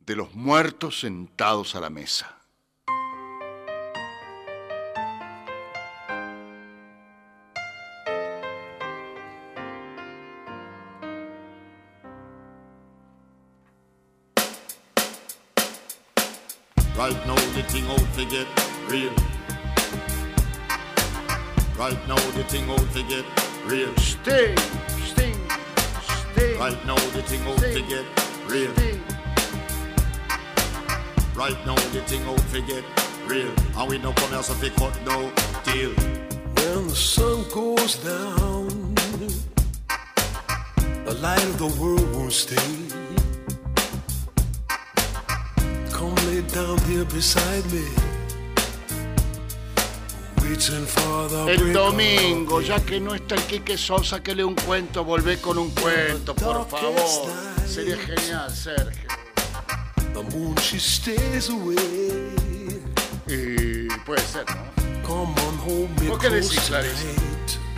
de 0.00 0.16
los 0.16 0.34
muertos 0.34 1.00
sentados 1.00 1.74
a 1.74 1.80
la 1.80 1.90
mesa. 1.90 2.36
Right 16.96 17.16
now 17.26 17.34
the 17.34 17.62
thing 17.68 17.86
out 17.86 18.14
to 18.14 18.24
get 18.26 18.46
real. 18.88 19.14
Right 21.78 21.96
now 22.06 22.16
the 22.36 22.44
thing 22.44 22.68
out 22.68 22.92
to 22.92 23.02
get 23.04 23.24
real. 23.64 23.94
Sting, 23.96 24.56
sting, 25.08 25.36
sting, 26.34 26.58
Right 26.58 26.76
now 26.86 26.96
the 27.16 27.22
thing 27.22 27.40
out 27.48 27.58
to 27.58 27.82
get 27.88 28.04
real. 28.46 28.72
sting. 28.74 29.09
Right 31.40 31.56
now 31.64 31.74
the 31.74 32.02
thing 32.02 32.22
out 32.28 32.36
to 32.52 32.60
get 32.60 32.84
real. 33.26 33.50
And 33.74 33.88
we 33.88 33.96
no 33.96 34.12
come 34.12 34.28
here 34.28 34.42
so 34.42 34.52
fi 34.52 34.68
cut 34.68 34.92
no 35.06 35.32
deal. 35.64 35.88
When 36.56 36.88
the 36.88 36.94
sun 36.94 37.48
goes 37.48 37.96
down, 38.04 38.94
the 41.06 41.14
light 41.22 41.42
of 41.42 41.56
the 41.56 41.68
world 41.80 42.14
won't 42.14 42.34
stay. 42.34 42.70
Come 45.90 46.14
lay 46.28 46.42
down 46.52 46.76
here 46.80 47.06
beside 47.06 47.64
me, 47.72 47.88
waiting 50.42 50.84
for 50.84 51.26
the 51.30 51.56
El 51.56 51.72
domingo, 51.72 52.60
ya 52.60 52.80
que 52.80 53.00
no 53.00 53.14
está 53.14 53.36
el 53.36 53.42
Quique 53.44 53.78
Sosa, 53.78 54.22
que 54.22 54.34
lee 54.34 54.42
un 54.42 54.56
cuento, 54.56 55.04
volvé 55.04 55.40
con 55.40 55.56
un 55.56 55.70
cuento, 55.70 56.34
por 56.34 56.68
favor. 56.68 57.30
Sería 57.66 57.96
genial, 57.96 58.50
Sergio. 58.50 59.08
The 60.14 60.22
moon 60.36 60.54
she 60.56 60.78
stays 60.78 61.48
away. 61.48 62.30
Y 63.26 63.88
puede 64.04 64.20
ser, 64.22 64.44
¿no? 64.48 64.70
Come 65.06 65.34
on 65.46 65.58
home, 65.64 65.88
me 66.00 66.08
¿Vos 66.08 66.18
qué 66.18 66.30
decís, 66.30 66.60
tonight. 66.66 66.86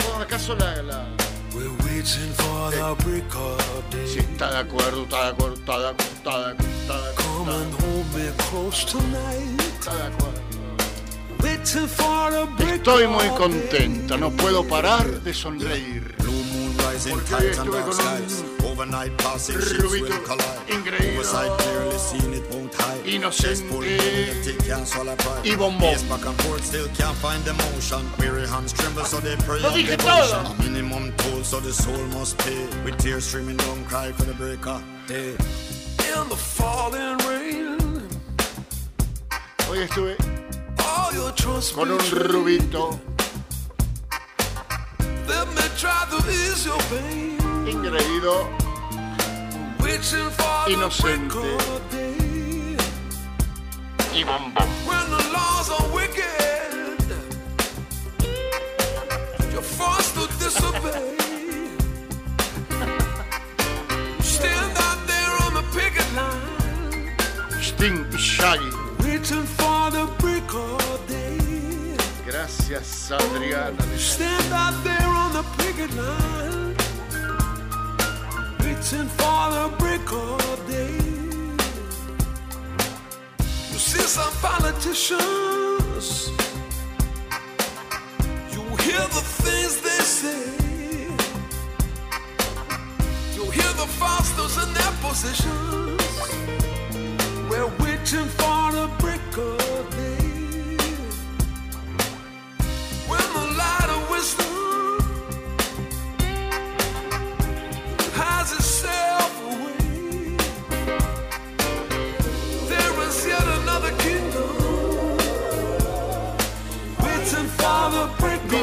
Bueno, 0.05 0.23
¿Acaso 0.25 0.55
la, 0.57 0.83
la- 0.83 1.07
We're 1.55 1.69
waiting 1.85 2.33
for 2.37 2.71
the 2.71 3.05
break 3.05 3.35
of 3.35 3.61
day. 3.91 4.07
Sí, 4.09 4.19
está 4.21 4.51
de 4.53 4.59
acuerdo, 4.61 5.03
está 5.03 5.25
de 5.25 5.31
acuerdo, 5.33 5.55
está 5.55 5.79
de 5.79 5.89
acuerdo, 5.89 6.13
está 6.17 6.39
de 6.39 6.53
acuerdo, 6.53 6.73
está 6.81 7.01
de 7.03 7.11
acuerdo, 7.11 7.33
Come 7.39 7.53
and 7.53 7.75
hold 7.75 8.15
me 8.15 8.31
close 8.51 8.87
tonight. 8.87 9.61
está 9.61 9.95
de 9.97 10.03
acuerdo. 10.05 10.41
Waiting 11.43 11.89
for 11.89 12.31
the 12.31 12.45
break 12.57 12.75
Estoy 12.77 13.07
muy 13.09 13.29
contenta, 13.37 14.17
no 14.17 14.31
puedo 14.31 14.65
parar 14.67 15.05
de 15.23 15.35
sonreír. 15.35 16.15
Blue 17.05 17.15
moon 17.15 17.25
rising 17.31 17.33
Porque 17.33 17.35
and 17.35 17.51
estuve 17.51 17.73
dark 17.73 17.93
skies. 17.93 18.45
Overnight 18.65 19.19
passing 19.19 19.61
ships 19.61 19.83
will 20.01 20.21
collide. 20.25 20.69
ingreído, 20.69 21.15
Oversight 21.15 21.51
clearly 21.59 21.99
seen 21.99 22.33
it 22.35 22.45
won't 22.55 22.75
hide. 22.75 23.07
inocente 23.07 23.43
Chest 23.43 23.65
full 23.65 23.81
lunatic 23.81 24.59
can't 24.65 24.87
swallow 24.87 25.17
pride. 25.17 25.45
y 25.45 25.57
back 26.09 26.25
and 26.27 26.43
forth 26.43 26.65
still 26.65 26.89
can't 26.95 27.17
find 27.19 27.47
emotion. 27.47 28.03
Weary 28.19 28.47
hands 28.47 28.73
tremble 28.73 29.05
so 29.05 29.19
they 29.21 29.37
pray 29.45 29.61
Lo 29.61 29.69
on 29.69 29.75
dije 29.75 29.97
devotion. 29.97 30.47
A 30.47 30.55
minimum 30.63 31.13
toll 31.17 31.43
so 31.45 31.61
the 31.61 31.73
soul 31.73 32.05
must 32.19 32.39
pay. 32.39 32.67
With 32.85 32.97
tears 32.99 33.25
streaming 33.25 33.57
down 33.57 33.85
cry 33.87 34.13
for 34.13 34.25
the 34.25 34.35
break 34.35 34.67
of 34.67 34.83
day. 35.09 35.35
In 36.15 36.29
the 36.29 36.37
falling 36.37 37.19
rain, 37.27 38.03
Hoy 39.67 39.83
estuve 39.83 40.17
all 40.79 41.13
your 41.15 41.33
trust 41.33 41.75
con 41.75 41.91
un 41.91 41.99
betrayed. 41.99 42.31
rubito 42.31 42.99
Me 45.29 45.63
try 45.79 46.07
to 46.11 46.19
ease 46.31 46.67
your 46.67 46.79
pain. 46.91 47.39
ingreído, 47.67 48.49
Waiting 49.81 50.31
for 50.31 50.65
the 50.67 50.73
Inocente. 50.75 51.41
day. 51.91 52.77
y. 54.13 54.25
When 54.89 55.11
the 55.11 55.23
laws 55.33 55.69
are 55.71 55.89
wicked, 55.95 57.03
you're 59.53 59.63
forced 59.79 60.15
to 60.17 60.27
disobey. 60.39 61.17
Stand 64.21 64.77
out 64.87 65.01
there 65.07 65.35
on 65.47 65.55
the 65.55 65.65
picket 65.73 66.09
line, 66.15 67.63
Sting 67.63 68.05
Shaggy. 68.17 68.71
waiting 69.01 69.47
for 69.59 69.91
the 69.91 70.07
break 70.19 70.55
of 70.55 70.79
day. 70.79 70.82
Gracias, 72.25 73.11
Adriana. 73.11 73.83
Stand 73.99 74.53
out 74.53 74.85
there 74.85 75.09
on 75.09 75.33
the 75.33 75.43
picket 75.59 75.93
line, 75.97 76.77
waiting 78.61 79.09
for 79.19 79.51
the 79.51 79.75
break 79.79 80.13
of 80.13 80.67
day. 80.69 80.99
You 83.73 83.79
see 83.79 84.07
some 84.07 84.33
politicians 84.41 86.31
you 88.53 88.63
hear 88.85 89.01
the 89.17 89.25
things 89.43 89.81
they 89.81 90.03
say. 90.05 90.45
You'll 93.35 93.51
hear 93.51 93.73
the 93.83 93.89
fosters 94.01 94.57
in 94.63 94.73
their 94.75 94.93
positions. 95.03 96.01
We're 97.51 97.73
waiting 97.85 98.29
for 98.39 98.73
the 98.73 98.89
break 99.01 99.37
of 99.37 99.97
day. 99.97 100.22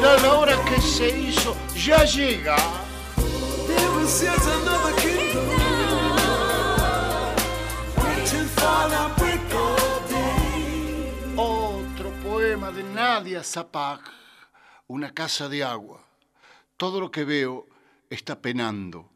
Mira 0.00 0.16
la 0.22 0.38
hora 0.38 0.56
que 0.64 0.80
se 0.80 1.08
hizo, 1.10 1.54
ya 1.74 2.04
llega. 2.04 2.56
There 3.66 4.02
is 4.02 4.22
yet 4.22 4.40
another 4.40 4.94
kingdom 5.00 5.48
waiting 7.98 8.48
for 8.56 8.88
the 8.88 9.10
break 9.18 9.52
of 9.52 10.08
day. 10.08 11.12
Otro 11.36 12.10
poema 12.22 12.70
de 12.70 12.82
Nadia 12.82 13.42
Zapag, 13.42 14.00
una 14.90 15.14
casa 15.14 15.48
de 15.48 15.62
agua. 15.62 16.04
Todo 16.76 16.98
lo 16.98 17.12
que 17.12 17.22
veo 17.22 17.68
está 18.10 18.42
penando. 18.42 19.08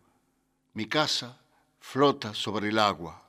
Mi 0.73 0.87
casa 0.87 1.41
flota 1.81 2.33
sobre 2.33 2.69
el 2.69 2.79
agua. 2.79 3.29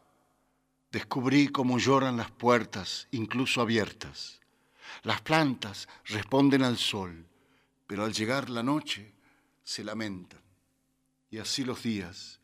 Descubrí 0.91 1.47
cómo 1.47 1.79
lloran 1.79 2.17
las 2.17 2.29
puertas, 2.29 3.07
incluso 3.09 3.61
abiertas. 3.61 4.39
Las 5.01 5.21
plantas 5.21 5.87
responden 6.05 6.61
al 6.61 6.77
sol, 6.77 7.25
pero 7.87 8.05
al 8.05 8.13
llegar 8.13 8.51
la 8.51 8.61
noche 8.61 9.11
se 9.63 9.83
lamentan. 9.83 10.41
Y 11.31 11.39
así 11.39 11.63
los 11.63 11.81
días, 11.81 12.39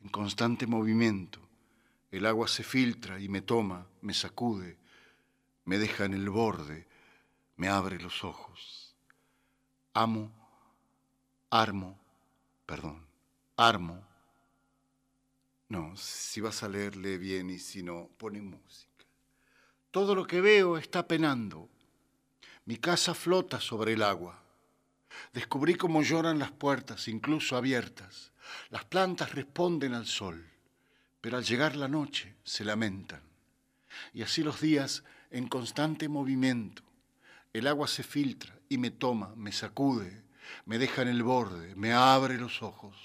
en 0.00 0.08
constante 0.08 0.66
movimiento, 0.66 1.38
el 2.10 2.24
agua 2.24 2.48
se 2.48 2.64
filtra 2.64 3.20
y 3.20 3.28
me 3.28 3.42
toma, 3.42 3.86
me 4.00 4.14
sacude, 4.14 4.78
me 5.66 5.76
deja 5.76 6.06
en 6.06 6.14
el 6.14 6.30
borde, 6.30 6.88
me 7.56 7.68
abre 7.68 8.00
los 8.00 8.24
ojos. 8.24 8.83
Amo, 9.96 10.28
armo, 11.50 11.96
perdón, 12.66 13.06
armo. 13.56 14.04
No, 15.68 15.96
si 15.96 16.40
vas 16.40 16.64
a 16.64 16.68
leer, 16.68 16.96
lee 16.96 17.16
bien 17.16 17.48
y 17.48 17.60
si 17.60 17.84
no, 17.84 18.10
pone 18.18 18.42
música. 18.42 19.04
Todo 19.92 20.16
lo 20.16 20.26
que 20.26 20.40
veo 20.40 20.78
está 20.78 21.06
penando. 21.06 21.68
Mi 22.64 22.76
casa 22.78 23.14
flota 23.14 23.60
sobre 23.60 23.92
el 23.92 24.02
agua. 24.02 24.42
Descubrí 25.32 25.76
cómo 25.76 26.02
lloran 26.02 26.40
las 26.40 26.50
puertas, 26.50 27.06
incluso 27.06 27.56
abiertas. 27.56 28.32
Las 28.70 28.84
plantas 28.84 29.32
responden 29.32 29.94
al 29.94 30.06
sol, 30.06 30.44
pero 31.20 31.36
al 31.36 31.44
llegar 31.44 31.76
la 31.76 31.86
noche 31.86 32.34
se 32.42 32.64
lamentan. 32.64 33.22
Y 34.12 34.22
así 34.22 34.42
los 34.42 34.60
días 34.60 35.04
en 35.30 35.46
constante 35.46 36.08
movimiento. 36.08 36.82
El 37.52 37.68
agua 37.68 37.86
se 37.86 38.02
filtra 38.02 38.58
y 38.74 38.78
me 38.78 38.90
toma, 38.90 39.32
me 39.36 39.52
sacude, 39.52 40.24
me 40.66 40.78
deja 40.78 41.02
en 41.02 41.08
el 41.08 41.22
borde, 41.22 41.76
me 41.76 41.92
abre 41.92 42.36
los 42.38 42.60
ojos. 42.60 42.96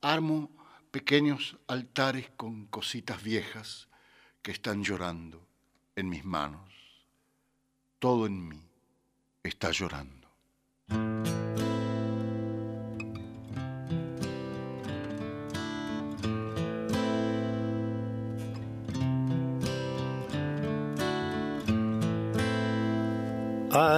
Armo 0.00 0.50
pequeños 0.90 1.58
altares 1.66 2.30
con 2.34 2.64
cositas 2.66 3.22
viejas 3.22 3.88
que 4.40 4.52
están 4.52 4.82
llorando 4.82 5.46
en 5.96 6.08
mis 6.08 6.24
manos. 6.24 6.72
Todo 7.98 8.26
en 8.26 8.48
mí 8.48 8.62
está 9.42 9.70
llorando. 9.70 10.28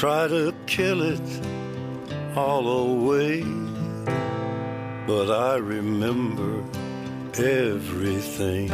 Try 0.00 0.28
to 0.28 0.54
kill 0.64 1.02
it 1.02 1.20
all 2.34 2.66
away, 2.66 3.42
but 5.06 5.30
I 5.30 5.56
remember 5.56 6.64
everything. 7.34 8.70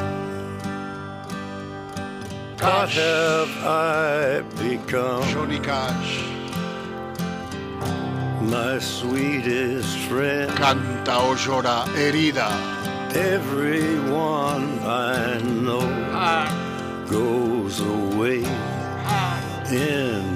What 2.61 2.91
have 2.91 3.51
I 3.65 4.43
become? 4.63 5.25
Johnny 5.25 5.59
Cash 5.59 6.23
My 8.43 8.79
sweetest 8.79 9.99
friend. 10.07 10.49
canta 10.53 11.17
o 11.27 11.35
llora 11.35 11.87
herida. 11.97 12.51
Everyone 13.17 14.79
I 14.85 15.41
know 15.43 15.83
ah. 16.13 16.47
goes 17.11 17.81
away 17.81 18.45
ah. 18.47 19.73
in 19.73 20.36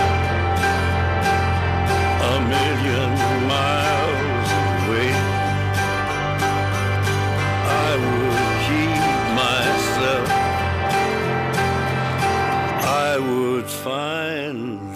Find 13.67 14.95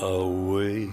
a 0.00 0.26
way. 0.26 0.90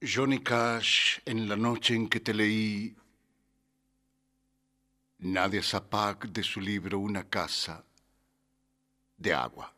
Johnny 0.00 0.38
Cash, 0.38 1.20
en 1.26 1.48
la 1.48 1.56
noche 1.56 1.94
en 1.94 2.08
que 2.08 2.20
te 2.20 2.32
leí, 2.32 2.94
Nadia 5.18 5.62
Zapak 5.62 6.28
de 6.28 6.42
su 6.42 6.60
libro 6.60 6.98
Una 7.00 7.24
casa 7.24 7.84
de 9.16 9.34
agua. 9.34 9.77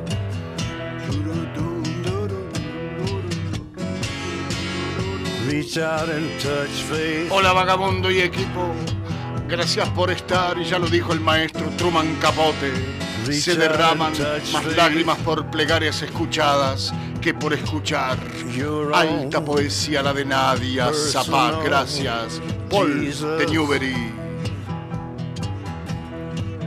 Hola 5.73 7.53
vagabundo 7.53 8.11
y 8.11 8.19
equipo, 8.19 8.73
gracias 9.47 9.87
por 9.89 10.11
estar, 10.11 10.57
y 10.57 10.65
ya 10.65 10.77
lo 10.77 10.87
dijo 10.87 11.13
el 11.13 11.21
maestro 11.21 11.65
Truman 11.77 12.15
Capote. 12.15 12.73
Se 13.31 13.55
derraman 13.55 14.11
más 14.51 14.75
lágrimas 14.75 15.17
por 15.19 15.49
plegarias 15.49 16.01
escuchadas 16.01 16.93
que 17.21 17.33
por 17.33 17.53
escuchar. 17.53 18.17
Alta 18.93 19.45
poesía 19.45 20.03
la 20.03 20.11
de 20.11 20.25
Nadia 20.25 20.91
Zapak, 20.93 21.63
gracias. 21.63 22.41
Paul 22.69 23.09
de 23.37 23.45
Newbery. 23.45 23.95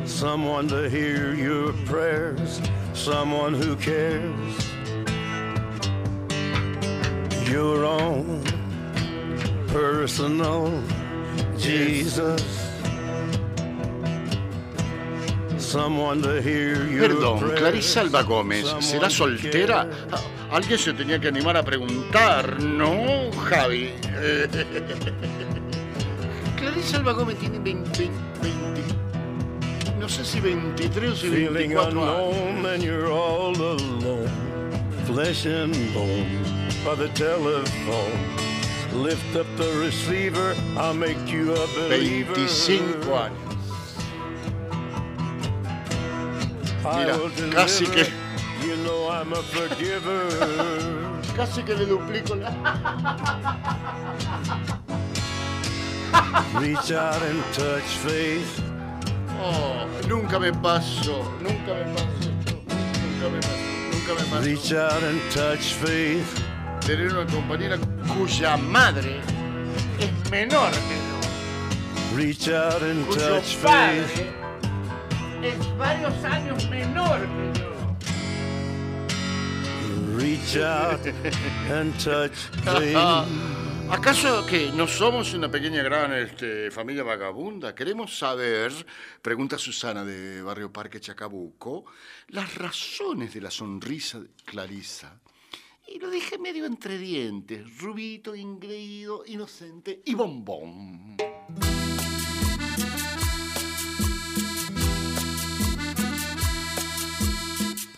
Someone 0.07 0.67
to 0.69 0.89
hear 0.89 1.35
your 1.35 1.75
prayers, 1.85 2.63
someone 2.95 3.53
who 3.53 3.77
cares. 3.77 4.65
Personal 9.75 10.71
Jesus. 11.59 12.41
Someone 15.59 16.23
to 16.23 16.41
hear 16.41 16.87
your 16.87 17.09
Perdón, 17.09 17.41
prayers, 17.41 17.59
Clarisa 17.61 18.01
Alba 18.03 18.23
Gómez, 18.23 18.65
¿será 18.79 19.11
soltera? 19.11 19.89
Ah, 20.13 20.21
Alguien 20.53 20.79
se 20.79 20.93
tenía 20.93 21.19
que 21.19 21.27
animar 21.27 21.57
a 21.57 21.65
preguntar, 21.65 22.61
¿no, 22.63 23.33
Javi? 23.51 23.91
Clarisa 26.57 26.99
Alba 26.99 27.13
Gómez 27.13 27.37
tiene 27.41 27.59
20, 27.59 27.91
20, 27.99 28.83
no 29.99 30.09
sé 30.09 30.25
si 30.25 30.39
23 30.39 31.11
o 31.11 31.17
si 31.17 31.29
Feeling 31.29 31.53
24 31.53 31.91
años. 31.91 31.97
unknown 31.99 32.67
and 32.75 32.83
you're 32.85 33.11
all 33.11 33.57
alone, 33.57 34.29
flesh 35.07 35.47
and 35.47 35.75
bone 35.93 36.39
by 36.85 36.95
the 36.95 37.09
telephone. 37.15 38.54
Lift 38.95 39.37
up 39.37 39.47
the 39.57 39.73
receiver, 39.81 40.55
I'll 40.77 40.95
make 40.95 41.19
you 41.29 41.53
a 41.53 41.67
believer. 41.75 42.35
25 42.35 43.09
años. 43.11 43.41
Mira, 46.85 47.53
casi 47.53 47.87
que- 47.87 48.13
You 48.65 48.77
know 48.79 49.09
I'm 49.11 49.33
a 49.33 49.43
forgiver. 49.43 50.29
Casi 51.37 51.63
que 51.65 51.75
le 51.75 51.85
duplico 51.87 52.35
la... 52.37 52.51
Reach 56.61 56.93
out 56.93 57.21
and 57.23 57.43
touch 57.53 57.83
faith. 58.07 58.63
Oh, 59.41 59.87
nunca 60.09 60.39
me 60.39 60.53
pasó, 60.53 61.25
nunca 61.43 61.75
me 61.75 61.85
pasó. 61.93 62.31
Nunca 63.03 63.29
me 63.29 63.41
pasó, 63.41 63.59
nunca 63.91 64.15
me 64.15 64.23
pasó. 64.31 64.45
Reach 64.45 64.73
out 64.73 65.03
and 65.03 65.21
touch 65.33 65.75
faith. 65.75 66.44
Tener 66.87 67.15
una 67.15 67.27
compañera 67.27 67.79
cuya 68.15 68.59
madre 68.59 69.21
es 69.99 70.31
menor 70.31 70.71
que 70.71 70.97
yo. 71.01 72.15
Reach 72.15 72.49
out 72.49 72.83
and 72.83 73.07
cuyo 73.07 73.41
touch 73.41 73.57
padre 73.63 74.05
faith. 74.05 74.27
es 75.43 75.79
varios 75.79 76.25
años 76.25 76.69
menor 76.69 77.21
que 77.21 77.59
yo. 77.59 77.73
Reach 80.19 80.57
out 80.59 81.01
and 81.73 81.97
touch 82.05 82.37
faith. 82.65 82.95
¿Acaso 83.91 84.45
que 84.45 84.71
no 84.73 84.87
somos 84.87 85.33
una 85.33 85.51
pequeña 85.51 85.83
gran 85.83 86.13
este, 86.13 86.71
familia 86.71 87.03
vagabunda? 87.03 87.75
Queremos 87.75 88.19
saber, 88.19 88.73
pregunta 89.23 89.57
Susana 89.57 90.05
de 90.05 90.43
Barrio 90.43 90.71
Parque 90.71 91.01
Chacabuco, 91.01 91.87
las 92.29 92.55
razones 92.57 93.33
de 93.33 93.41
la 93.41 93.51
sonrisa 93.51 94.21
de 94.21 94.29
Clarisa. 94.45 95.19
Y 95.87 95.99
lo 95.99 96.09
dije 96.11 96.39
medio 96.39 96.65
entre 96.65 96.97
dientes, 96.97 97.79
rubito, 97.79 98.35
ingreído, 98.35 99.23
inocente 99.27 100.01
y 100.05 100.15
bombón. 100.15 101.17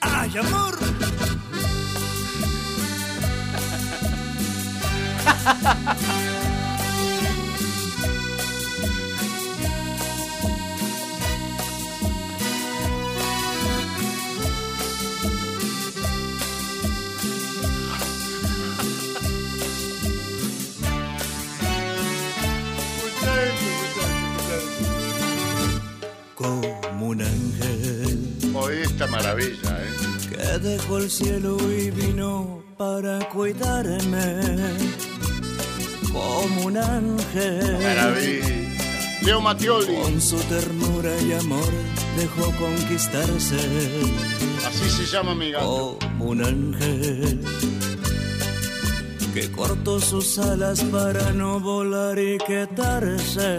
¡Ay, 0.01 0.33
amor! 0.37 0.77
Como 26.37 27.07
un 27.09 27.23
ángel 27.23 28.53
Oh, 28.55 28.69
esta 28.71 29.07
maravilla, 29.07 29.79
¿eh? 29.83 30.29
que 30.31 30.59
dejó 30.69 30.99
el 30.99 31.11
cielo 31.11 31.57
y 31.71 31.91
vino 31.91 32.63
para 32.79 33.19
cuidarme. 33.29 34.41
Como 36.13 36.67
un 36.67 36.77
ángel 36.77 37.79
Maravilla. 37.83 38.47
Leo 39.23 39.41
Mattioli. 39.41 39.95
Con 39.97 40.21
su 40.21 40.37
ternura 40.37 41.11
y 41.21 41.33
amor 41.33 41.73
dejó 42.17 42.51
conquistarse 42.59 43.57
Así 44.67 44.89
se 44.89 45.05
llama 45.07 45.35
mi 45.35 45.51
gato. 45.51 45.99
como 46.01 46.25
un 46.31 46.45
ángel 46.45 47.41
que 49.35 49.51
cortó 49.53 50.01
sus 50.01 50.39
alas 50.39 50.81
para 50.85 51.31
no 51.33 51.61
volar 51.61 52.19
y 52.19 52.39
quedarse 52.39 53.59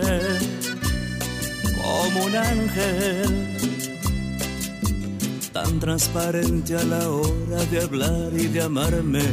como 1.87 2.25
un 2.25 2.35
ángel 2.35 3.29
tan 5.53 5.79
transparente 5.79 6.75
a 6.75 6.83
la 6.83 7.09
hora 7.09 7.63
de 7.71 7.81
hablar 7.81 8.29
y 8.33 8.47
de 8.47 8.61
amarme 8.61 9.25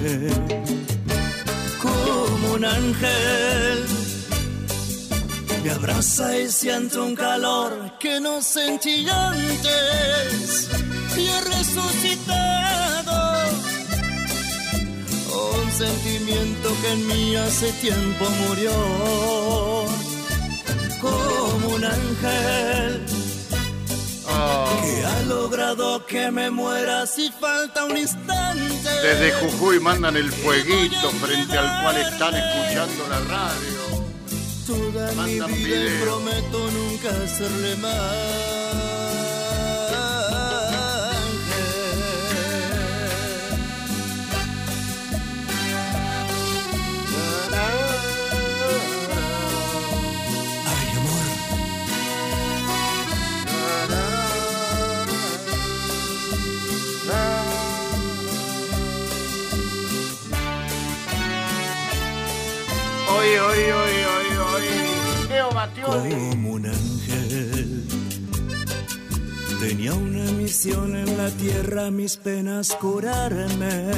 como 1.83 2.55
un 2.55 2.65
ángel 2.65 3.79
me 5.65 5.71
abraza 5.71 6.39
y 6.39 6.49
siento 6.51 7.05
un 7.05 7.15
calor 7.17 7.71
que 7.99 8.21
no 8.21 8.43
sentí 8.43 9.09
antes 9.09 10.69
y 11.17 11.27
he 11.27 11.41
resucitado. 11.41 13.17
Un 15.57 15.73
sentimiento 15.73 16.69
que 16.83 16.93
en 16.93 17.07
mí 17.09 17.37
hace 17.37 17.73
tiempo 17.85 18.25
murió. 18.47 18.73
Como 21.01 21.34
un 21.67 21.85
ángel 21.85 23.07
que 24.83 25.05
ha 25.07 25.23
logrado 25.29 26.05
que 26.07 26.31
me 26.31 26.51
muera 26.51 27.07
si 27.07 27.31
falta 27.31 27.85
un 27.85 27.97
instante. 27.97 28.91
Desde 29.03 29.33
Jujuy 29.33 29.81
mandan 29.81 30.17
el 30.17 30.31
fueguito 30.31 31.11
frente 31.23 31.57
al 31.57 31.83
cual 31.83 31.97
están 31.97 32.35
escuchando 32.35 33.09
la 33.09 33.21
radio. 33.21 33.85
Toda 34.67 35.11
mi 35.11 35.17
Mandan 35.39 35.55
vida 35.55 35.77
y 35.77 35.83
video. 35.83 36.05
prometo 36.05 36.71
nunca 36.71 37.09
hacerle 37.25 37.73
Ay, 37.73 37.79
Hoy, 63.27 63.39
hoy, 63.39 64.37
hoy. 64.37 65.29
Leo 65.31 65.51
Mattioli. 65.53 66.11
como 66.15 66.51
un 66.51 66.67
ángel. 66.67 67.85
Tenía 69.61 69.95
una 69.95 70.31
misión 70.33 70.95
en 70.95 71.17
la 71.17 71.31
tierra, 71.31 71.91
mis 71.91 72.19
penas 72.19 72.75
curarme. 72.75 73.93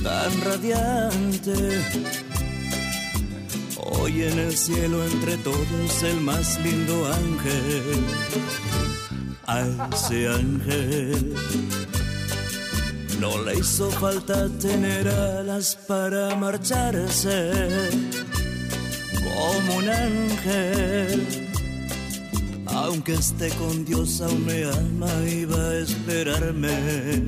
Tan 0.00 0.40
radiante. 0.42 1.84
Hoy 3.78 4.22
en 4.22 4.38
el 4.38 4.56
cielo 4.56 5.04
entre 5.04 5.36
todos 5.38 6.02
el 6.04 6.20
más 6.20 6.60
lindo 6.60 7.12
ángel. 7.12 8.04
A 9.48 9.66
ese 9.92 10.28
ángel. 10.28 11.34
No 13.20 13.42
le 13.42 13.58
hizo 13.58 13.90
falta 13.90 14.48
tener 14.60 15.08
alas 15.08 15.78
para 15.86 16.34
marcharse 16.36 17.90
como 19.14 19.76
un 19.76 19.88
ángel. 19.88 21.52
Aunque 22.66 23.14
esté 23.14 23.48
con 23.50 23.84
Dios, 23.84 24.20
aún 24.20 24.44
me 24.44 24.64
ama 24.64 25.10
y 25.26 25.44
va 25.46 25.70
a 25.70 25.78
esperarme 25.78 27.26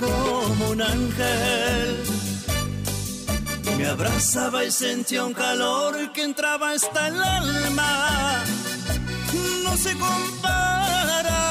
como 0.00 0.70
un 0.70 0.82
ángel. 0.82 1.96
Me 3.78 3.86
abrazaba 3.86 4.64
y 4.64 4.70
sentía 4.70 5.24
un 5.24 5.32
calor 5.32 6.12
que 6.12 6.24
entraba 6.24 6.72
hasta 6.72 7.08
el 7.08 7.22
alma. 7.22 8.44
No 9.64 9.76
se 9.76 9.92
compara 9.94 11.49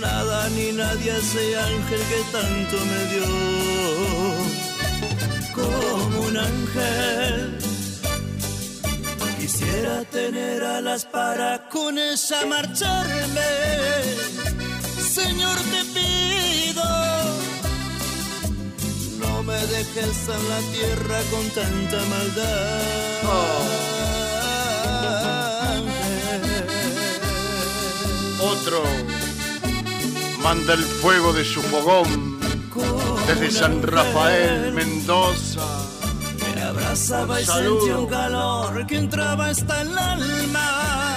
nada 0.00 0.48
ni 0.50 0.72
nadie 0.72 1.16
ese 1.16 1.58
ángel 1.58 2.00
que 2.10 2.20
tanto 2.32 2.76
me 2.90 3.00
dio 3.12 3.26
como 5.54 6.20
un 6.28 6.36
ángel. 6.36 7.58
Quisiera 9.38 10.04
tener 10.04 10.64
alas 10.64 11.04
para 11.04 11.68
con 11.68 11.98
ella 11.98 12.46
marcharme. 12.46 13.52
Señor, 15.18 15.56
te 15.72 15.80
pido, 15.96 16.88
no 19.20 19.42
me 19.42 19.58
dejes 19.74 20.18
en 20.36 20.42
la 20.52 20.60
tierra 20.74 21.18
con 21.30 21.44
tanta 21.50 21.98
maldad. 22.12 22.85
Manda 30.46 30.74
el 30.74 30.84
fuego 30.84 31.32
de 31.32 31.44
su 31.44 31.60
fogón 31.60 32.38
desde 33.26 33.50
San 33.50 33.82
Rafael, 33.82 34.72
Mendoza. 34.72 35.66
Me 36.54 36.62
abrazaba 36.62 37.40
y 37.40 37.44
sentía 37.44 37.98
un 37.98 38.06
calor 38.06 38.86
que 38.86 38.96
entraba 38.96 39.46
hasta 39.46 39.80
el 39.82 39.98
alma. 39.98 41.16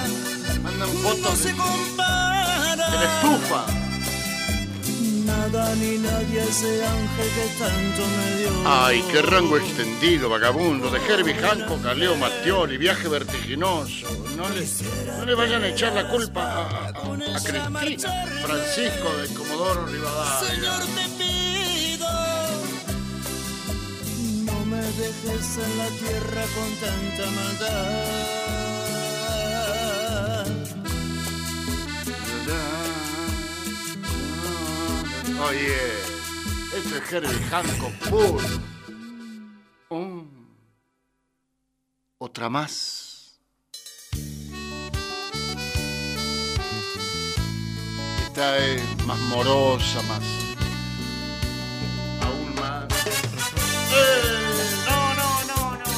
Mandan 0.64 0.92
No 0.94 1.10
fotos 1.10 1.38
se 1.38 1.48
de, 1.50 1.54
compara 1.54 2.90
de 2.90 2.96
la 2.96 3.04
estufa. 3.14 3.79
Nada 5.60 5.74
ni 5.76 5.98
nadie 5.98 6.42
ese 6.42 6.84
ángel 6.86 7.28
que 7.36 7.46
tanto 7.58 8.02
me 8.16 8.36
dio. 8.38 8.50
Ay, 8.66 9.04
qué 9.10 9.22
rango 9.22 9.56
extendido, 9.58 10.28
vagabundo. 10.28 10.90
De 10.90 10.98
Herbie 11.06 11.34
Hancock 11.34 11.84
a 11.86 11.94
Leo 11.94 12.16
Mattioli, 12.16 12.76
viaje 12.78 13.08
vertiginoso. 13.08 14.06
No 14.36 14.48
le, 14.48 14.66
no 15.18 15.24
le 15.26 15.34
vayan 15.34 15.62
a 15.64 15.68
echar 15.68 15.92
la 15.92 16.08
culpa 16.08 16.42
a, 16.42 16.62
a- 16.64 16.88
a 16.88 17.40
Cristina, 17.42 18.12
Francisco 18.42 19.08
de 19.20 19.34
Comodoro 19.34 19.86
Rivadavia. 19.86 20.48
Señor, 20.48 20.82
te 20.96 21.04
pido, 21.22 22.08
no 24.46 24.64
me 24.66 24.80
dejes 24.80 25.58
en 25.58 25.78
la 25.78 25.88
tierra 26.00 26.42
con 26.56 26.70
tanta 26.80 27.30
maldad. 27.36 28.39
Oye, 35.48 35.74
esto 36.76 36.96
es 36.96 37.12
Herbie 37.12 37.42
Hancock 37.50 37.94
puro. 38.10 38.40
Mm. 39.88 40.28
Otra 42.18 42.50
más. 42.50 43.40
Esta 48.22 48.58
es 48.58 49.06
más 49.06 49.18
morosa, 49.30 50.02
más. 50.02 50.22
Aún 52.22 52.54
más. 52.56 52.84
¡Eh! 53.94 54.40
No, 54.86 55.14
no, 55.20 55.30
no, 55.50 55.60
no, 55.78 55.90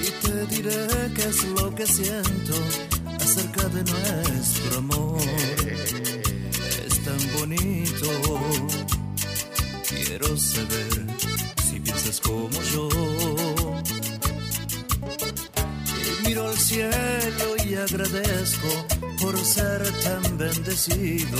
Y 0.00 0.10
te 0.22 0.46
diré 0.46 0.86
qué 1.14 1.24
es 1.24 1.44
lo 1.44 1.74
que 1.74 1.86
siento 1.86 2.91
acerca 3.22 3.68
de 3.68 3.84
nuestro 3.84 4.78
amor. 4.78 5.20
Es 6.86 6.94
tan 7.04 7.22
bonito. 7.38 8.08
Quiero 9.88 10.36
saber 10.36 11.06
si 11.64 11.80
piensas 11.80 12.20
como 12.20 12.60
yo. 12.72 12.88
Miro 16.24 16.48
al 16.48 16.58
cielo 16.58 17.46
y 17.64 17.74
agradezco 17.74 18.70
por 19.20 19.38
ser 19.38 19.82
tan 20.02 20.38
bendecido, 20.38 21.38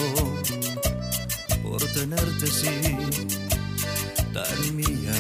por 1.63 1.83
tenerte 1.99 2.47
sí, 2.47 2.77
tan 4.33 4.77
mía 4.77 5.17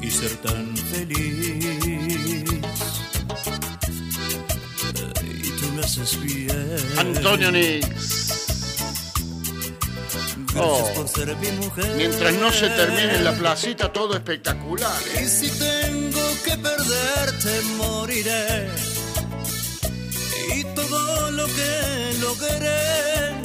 y 0.00 0.10
ser 0.10 0.34
tan 0.38 0.76
feliz. 0.76 1.95
Haces 5.86 6.20
bien. 6.20 6.50
Antonio 6.98 7.52
Nix. 7.52 7.86
Oh. 10.56 10.90
por 10.96 11.08
ser 11.08 11.36
mi 11.36 11.52
mujer. 11.64 11.94
Mientras 11.96 12.34
no 12.34 12.50
se 12.50 12.68
termine 12.70 13.14
en 13.14 13.24
la 13.24 13.32
placita, 13.32 13.92
todo 13.92 14.14
espectacular. 14.14 15.00
¿eh? 15.14 15.22
Y 15.22 15.28
si 15.28 15.48
tengo 15.48 16.22
que 16.44 16.56
perderte, 16.56 17.62
moriré. 17.76 18.68
Y 20.56 20.64
todo 20.74 21.30
lo 21.30 21.46
que 21.46 22.14
logré, 22.20 23.36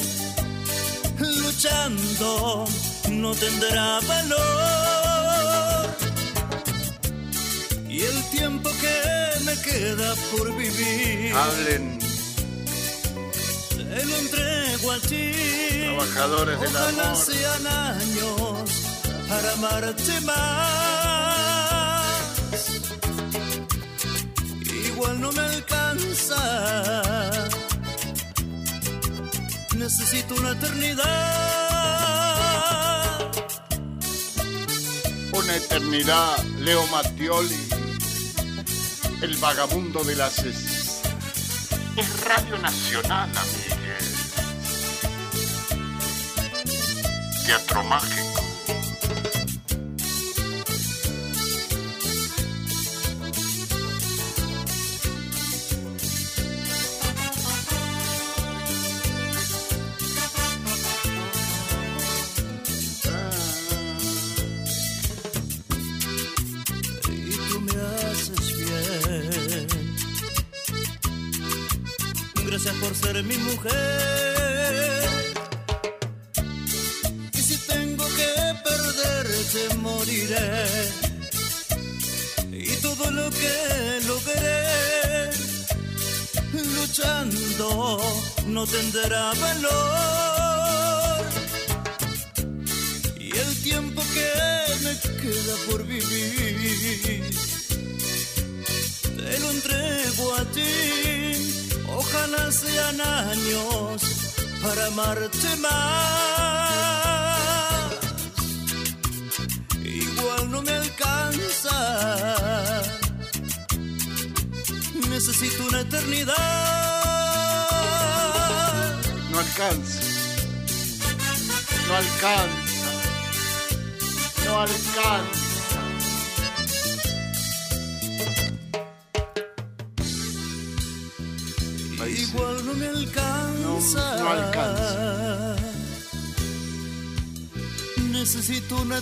luchando, 1.19 2.65
no 3.11 3.35
tendrá 3.35 3.99
valor. 3.99 5.89
Y 7.87 8.01
el 8.01 8.23
tiempo 8.31 8.71
que 8.81 9.43
me 9.45 9.55
queda 9.61 10.15
por 10.35 10.57
vivir, 10.57 11.35
Hablen, 11.35 12.00
lo 14.05 14.15
entrego 14.17 14.91
a 14.91 14.99
ti. 14.99 15.31
trabajadores 15.83 16.59
del 16.59 16.69
Ojalá 16.69 17.03
amor. 17.09 17.17
sean 17.25 17.67
años 17.67 18.69
para 19.27 19.51
amarte 19.53 20.21
más. 20.21 20.41
Igual 24.87 25.21
no 25.21 25.31
me 25.31 25.41
alcanza. 25.41 26.41
Necesito 29.75 30.35
una 30.35 30.51
eternidad. 30.51 31.01
Una 35.33 35.55
eternidad, 35.55 36.37
Leo 36.59 36.85
Mattioli, 36.87 37.67
el 39.21 39.35
vagabundo 39.37 40.03
de 40.03 40.15
las... 40.15 40.39
Es, 40.39 41.01
es 41.97 42.19
Radio 42.25 42.57
Nacional, 42.59 43.29
amigues. 43.35 43.80
Teatro 47.45 47.83
Mágico. 47.83 48.30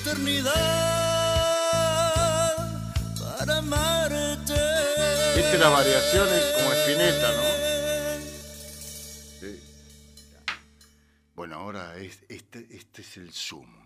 Eternidad 0.01 0.53
para 3.37 3.57
amarte. 3.57 4.53
Viste 5.35 5.57
las 5.57 5.71
variaciones 5.71 6.43
como 6.57 6.73
Espineta, 6.73 7.31
¿no? 7.35 7.43
Sí. 9.39 9.59
Bueno, 11.35 11.55
ahora 11.55 11.97
es- 11.97 12.23
este, 12.29 12.67
este 12.71 13.01
es 13.01 13.17
el 13.17 13.31
sumo. 13.33 13.79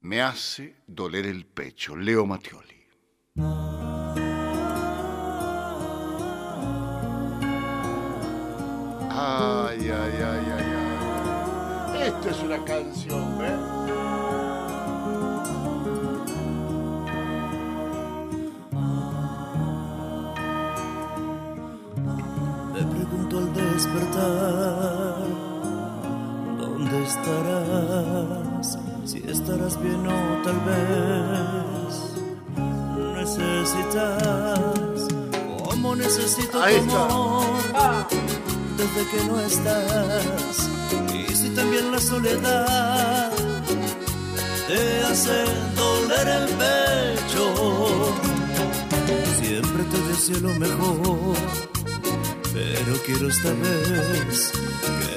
Me 0.00 0.22
hace 0.22 0.76
doler 0.86 1.26
el 1.26 1.46
pecho, 1.46 1.96
Leo 1.96 2.26
Mattioli. 2.26 2.76
Ay, 9.10 9.90
ay, 9.90 10.14
ay, 10.22 10.46
ay, 10.56 10.70
ay. 11.94 12.02
Esto 12.08 12.30
es 12.30 12.40
una 12.42 12.64
canción, 12.64 13.38
¿ves? 13.38 14.05
Despertar, 23.76 25.18
¿dónde 26.58 27.04
estarás? 27.04 28.78
Si 29.04 29.18
estarás 29.28 29.74
bien 29.82 30.02
o 30.06 30.42
tal 30.42 30.58
vez 30.68 31.92
necesitas, 33.18 35.00
como 35.68 35.94
necesito 35.94 36.62
Ahí 36.62 36.80
tu 36.80 36.96
amor 36.96 37.44
desde 38.78 39.02
que 39.10 39.24
no 39.28 39.40
estás. 39.40 40.70
Y 41.12 41.34
si 41.34 41.50
también 41.50 41.92
la 41.92 41.98
soledad 41.98 43.32
te 44.68 45.04
hace 45.04 45.44
doler 45.76 46.28
el 46.38 46.48
pecho, 46.62 47.44
siempre 49.38 49.82
te 49.92 49.98
deseo 50.08 50.40
lo 50.40 50.54
mejor. 50.58 51.36
Pero 52.56 52.96
quiero 53.04 53.28
esta 53.28 53.50
vez 53.50 54.50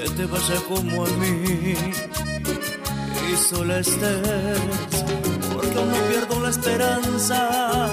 que 0.03 0.09
te 0.09 0.25
vaya 0.25 0.59
como 0.67 1.05
a 1.05 1.09
mí 1.21 1.73
y 3.31 3.37
sola 3.37 3.79
estés, 3.79 4.59
porque 5.53 5.77
aún 5.77 5.89
no 5.89 5.97
pierdo 6.09 6.41
la 6.41 6.49
esperanza 6.49 7.87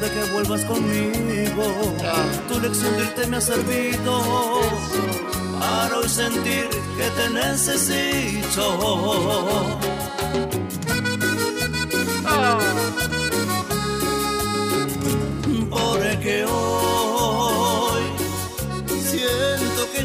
de 0.00 0.08
que 0.08 0.32
vuelvas 0.32 0.64
conmigo. 0.66 1.64
Tu 2.48 2.60
lección 2.60 2.96
de 2.96 3.02
irte 3.02 3.26
me 3.26 3.38
ha 3.38 3.40
servido 3.40 4.22
para 5.58 5.98
hoy 5.98 6.08
sentir 6.08 6.68
que 6.96 7.10
te 7.18 7.28
necesito. 7.30 8.64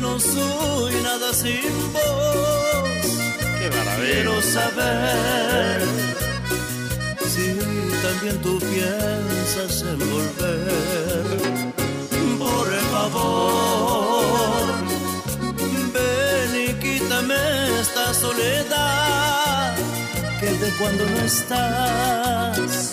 No 0.06 0.19
soy 0.19 0.94
nada 1.10 1.30
sin 1.34 1.73
vos. 1.94 3.06
Qué 3.57 3.68
maravilla. 3.76 4.14
Quiero 4.14 4.36
saber 4.57 5.82
si 7.34 7.45
también 8.06 8.36
tú 8.45 8.53
piensas 8.73 9.73
en 9.91 9.99
volver. 10.14 11.26
Por 12.44 12.68
favor, 12.94 14.65
ven 15.95 16.52
y 16.65 16.69
quítame 16.84 17.41
esta 17.82 18.06
soledad 18.14 19.76
que 20.40 20.49
de 20.61 20.69
cuando 20.80 21.03
no 21.14 21.19
estás 21.32 22.91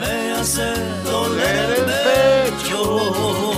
me 0.00 0.32
hace 0.38 0.68
doler 1.04 1.68
el 1.78 1.84
pecho. 2.06 3.55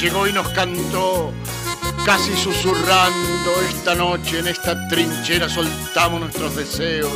Llegó 0.00 0.28
y 0.28 0.32
nos 0.32 0.48
cantó, 0.50 1.32
casi 2.06 2.36
susurrando, 2.36 3.60
esta 3.68 3.96
noche 3.96 4.38
en 4.38 4.46
esta 4.46 4.86
trinchera 4.86 5.48
soltamos 5.48 6.20
nuestros 6.20 6.54
deseos, 6.54 7.10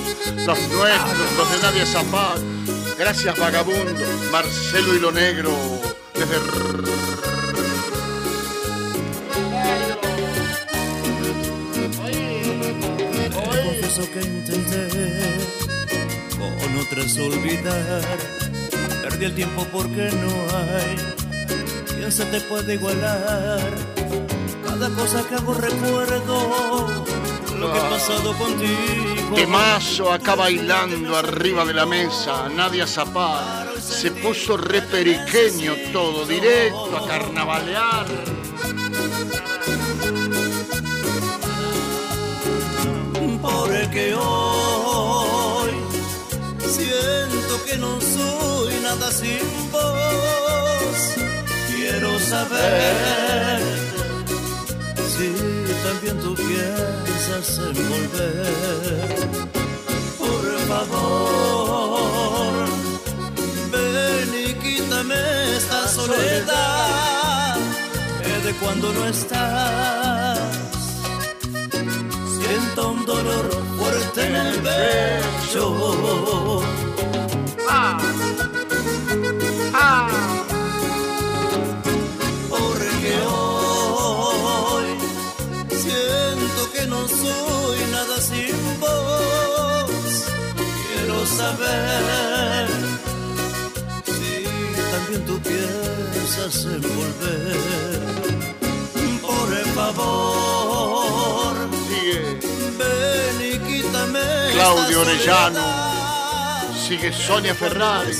los 0.44 0.58
nuestros, 0.68 1.36
los 1.38 1.52
de 1.52 1.58
Nadia 1.62 1.86
Zapag. 1.86 2.40
Gracias 2.98 3.38
vagabundo, 3.38 4.04
Marcelo 4.32 4.96
y 4.96 4.98
lo 4.98 5.12
negro, 5.12 5.52
desde... 6.12 6.36
Confieso 13.64 14.10
que 14.12 14.20
intenté 14.22 14.88
con 16.36 16.78
otras 16.78 17.16
olvidar. 17.16 18.02
Perdí 19.02 19.24
el 19.26 19.34
tiempo 19.36 19.66
porque 19.70 20.10
no 20.10 20.32
hay 20.56 21.21
quien 22.02 22.10
se 22.10 22.24
te 22.24 22.40
puede 22.40 22.74
igualar. 22.74 23.60
Cada 24.66 24.88
cosa 24.90 25.22
que 25.28 25.36
hago 25.36 25.54
recuerdo 25.54 26.88
lo 27.60 27.72
que 27.72 27.78
he 27.78 27.90
pasado 27.90 28.36
contigo. 28.36 29.36
Temazo 29.36 30.12
acá 30.12 30.34
bailando 30.34 31.16
arriba 31.16 31.64
de 31.64 31.74
la 31.74 31.86
mesa, 31.86 32.48
Nadia 32.48 32.88
Zapata. 32.88 33.70
Se 33.80 34.10
puso 34.10 34.56
re 34.56 34.82
periqueño 34.82 35.74
todo, 35.92 36.26
directo 36.26 36.96
a 36.96 37.06
carnavalear. 37.06 38.06
Porque 43.40 44.14
hoy 44.16 45.70
siento 46.66 47.64
que 47.64 47.78
no 47.78 48.00
soy 48.00 48.74
nada 48.82 49.12
sin 49.12 49.70
vos. 49.70 51.41
Quiero 51.82 52.14
saber 52.20 53.60
si 55.14 55.28
también 55.82 56.16
tú 56.20 56.32
piensas 56.36 57.58
en 57.58 57.74
volver. 57.90 59.16
Por 60.16 60.44
favor, 60.68 62.68
ven 63.72 64.30
y 64.46 64.54
quítame 64.62 65.16
esta 65.56 65.88
soledad 65.88 67.56
de 68.44 68.52
cuando 68.60 68.92
no 68.92 69.04
estás. 69.06 70.38
Siento 72.38 72.92
un 72.92 73.04
dolor 73.06 73.50
fuerte 73.76 74.26
en 74.28 74.36
el 74.36 74.54
pecho. 74.60 75.82
Porque 79.92 80.21
soy 87.20 87.78
nada 87.90 88.20
sin 88.20 88.80
vos. 88.80 90.24
Quiero 90.88 91.26
saber 91.26 92.68
si 94.04 94.44
también 94.92 95.24
tú 95.26 95.38
piensas 95.40 96.64
en 96.64 96.82
volver. 96.82 98.02
Por 99.20 99.50
favor, 99.74 101.54
ven 102.78 103.36
y 103.40 103.58
quítame. 103.58 104.20
Claudio 104.52 105.00
Orellano, 105.00 105.60
sigue 106.86 107.12
Sonia 107.12 107.54
Ferrari, 107.54 108.16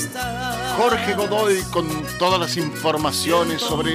Jorge 0.77 1.13
Godoy 1.13 1.61
con 1.71 1.87
todas 2.17 2.39
las 2.39 2.57
informaciones 2.57 3.61
sobre, 3.61 3.93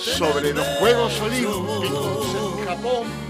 sobre 0.00 0.52
los 0.54 0.66
Juegos 0.78 1.20
Olímpicos 1.20 2.26
en 2.58 2.66
Japón. 2.66 3.25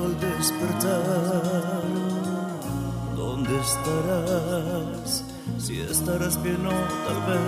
Me 0.00 0.06
pregunto 0.06 0.24
al 0.24 0.38
despertar, 0.38 1.82
¿dónde 3.16 3.60
estarás? 3.60 5.24
Si 5.58 5.80
estarás 5.80 6.42
bien 6.42 6.66
o 6.66 6.70
tal 6.70 7.20
vez 7.26 7.40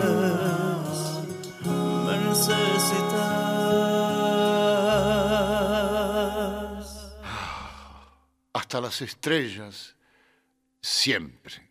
me 2.06 2.18
necesitas. 2.28 2.52
Hasta 8.52 8.80
las 8.80 9.00
estrellas, 9.00 9.96
siempre. 10.80 11.70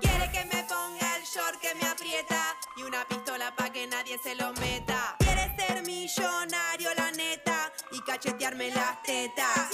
Quiere 0.00 0.30
que 0.32 0.44
me 0.52 0.64
ponga 0.64 1.16
el 1.16 1.24
short 1.24 1.60
que 1.60 1.74
me 1.74 1.86
aprieta 1.86 2.56
y 2.76 2.82
una 2.82 3.06
pistola 3.06 3.54
pa' 3.56 3.70
que 3.70 3.86
nadie 3.86 4.18
se 4.22 4.34
lo 4.36 4.52
meta. 4.54 4.65
Cachetearme 8.16 8.70
las 8.70 9.02
tetas. 9.02 9.68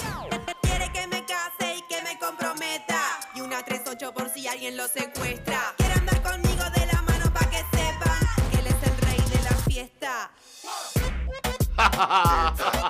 Quiere 0.61 0.91
que 0.91 1.07
me 1.07 1.23
case 1.23 1.77
y 1.77 1.81
que 1.83 2.01
me 2.01 2.19
comprometa 2.19 2.99
y 3.35 3.39
una 3.39 3.63
38 3.63 4.13
por 4.13 4.29
si 4.29 4.45
alguien 4.49 4.75
lo 4.75 4.85
secuestra. 4.85 5.73
Quiere 5.77 5.93
andar 5.93 6.21
conmigo 6.21 6.63
de 6.75 6.85
la 6.87 7.01
mano 7.03 7.31
pa' 7.33 7.49
que 7.49 7.63
sepan 7.71 8.19
que 8.51 8.59
él 8.59 8.67
es 8.67 8.83
el 8.83 8.97
rey 8.97 9.21
de 9.29 9.43
la 9.43 9.55
fiesta. 9.65 10.31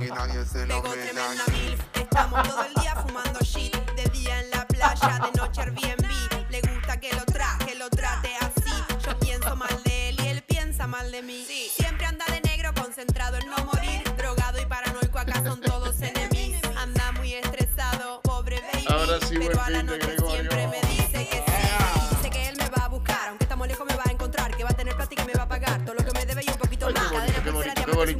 Y 0.00 0.08
nadie 0.08 0.44
se 0.46 0.66
lo 0.66 0.82
meta. 0.82 0.92
tremenda 0.92 1.44
milf. 1.52 1.80
Estamos 1.94 2.48
todo 2.48 2.64
el 2.64 2.74
día 2.74 2.96
fumando 2.96 3.38
shit. 3.40 3.76
De 3.94 4.04
día 4.10 4.40
en 4.40 4.50
la 4.50 4.66
playa, 4.66 5.20
de 5.24 5.38
noche 5.38 5.60
Airbnb. 5.60 6.50
Le 6.50 6.60
gusta 6.62 6.98
que 6.98 7.12
lo 7.12 7.24
traje, 7.26 7.74
lo 7.74 7.90
trate 7.90 8.30
así. 8.40 8.72
Yo 9.04 9.18
pienso 9.18 9.54
mal 9.56 9.82
de 9.84 10.08
él 10.08 10.20
y 10.22 10.28
él 10.28 10.42
piensa 10.42 10.86
mal 10.86 11.12
de 11.12 11.20
mí. 11.22 11.44
Siempre 11.76 12.06
anda 12.06 12.24
de 12.26 12.40
negro, 12.40 12.72
concentrado 12.74 13.36
en 13.36 13.50
no 13.50 13.56
morir. 13.66 14.02
Drogado 14.16 14.60
y 14.60 14.64
paranoico, 14.64 15.18
acá 15.18 15.42
son 15.44 15.60
todos 15.60 16.00
enemigos. 16.00 16.62
Anda 16.78 17.12
muy 17.12 17.34
estresado, 17.34 18.22
pobre 18.22 18.58
baby. 18.72 18.86
Ahora 18.88 19.18
sí, 19.26 19.34
pero 19.38 19.60
a 19.60 19.70
la 19.70 19.82
noche 19.82 20.16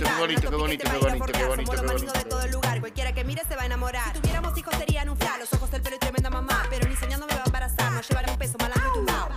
bonito, 0.04 0.50
qué 0.50 0.56
bonito, 0.56 0.90
qué 0.90 0.98
bonito, 0.98 0.98
qué 0.98 0.98
bonito, 0.98 1.32
qué 1.32 1.44
bonito, 1.46 1.72
qué 1.72 1.86
bonito, 1.86 2.12
de 2.12 2.24
todo 2.24 2.42
el 2.42 2.50
lugar. 2.52 2.80
Cualquiera 2.80 3.12
que 3.12 3.24
mire 3.24 3.42
se 3.46 3.56
va 3.56 3.62
a 3.62 3.66
enamorar. 3.66 4.12
Si 4.14 4.20
tuviéramos 4.20 4.56
hijos 4.56 4.74
serían 4.76 5.08
un 5.08 5.16
fla. 5.16 5.38
Los 5.38 5.52
ojos, 5.52 5.72
el 5.72 5.82
pelo 5.82 5.96
y 5.96 5.98
tremenda 5.98 6.30
mamá. 6.30 6.66
Pero 6.70 6.88
ni 6.88 6.96
soñando 6.96 7.26
me 7.26 7.34
va 7.34 7.42
a 7.42 7.46
embarazar. 7.46 7.92
No 7.92 8.00
llevará 8.00 8.32
un 8.32 8.38
peso 8.38 8.56
malandro 8.58 8.90
y 8.90 8.94
tumbao. 8.94 9.28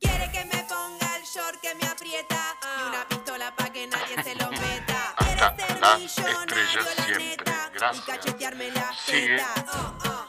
Quiere 0.00 0.30
que 0.32 0.44
me 0.44 0.62
ponga 0.64 1.16
el 1.16 1.24
short 1.24 1.60
que 1.60 1.74
me 1.74 1.86
aprieta 1.88 2.56
y 2.78 2.88
una 2.88 3.08
pistola 3.08 3.54
pa' 3.56 3.70
que 3.70 3.86
nadie 3.86 4.22
se 4.22 4.34
lo 4.34 4.50
meta. 4.50 5.14
Quiere 5.18 6.08
ser 6.08 6.24
millonario, 6.24 6.80
la 6.96 7.18
neta, 7.18 7.70
y 7.94 7.98
cachetearme 8.00 8.70
las 8.72 8.98
Sigue 8.98 9.36
tetas. 9.36 9.64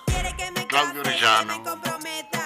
Quiere 0.05 0.35
que 0.35 0.51
me 0.51 0.67
Claudio 0.67 1.03
case, 1.03 1.17
que 1.19 1.45
me 1.45 1.63
comprometa. 1.63 2.38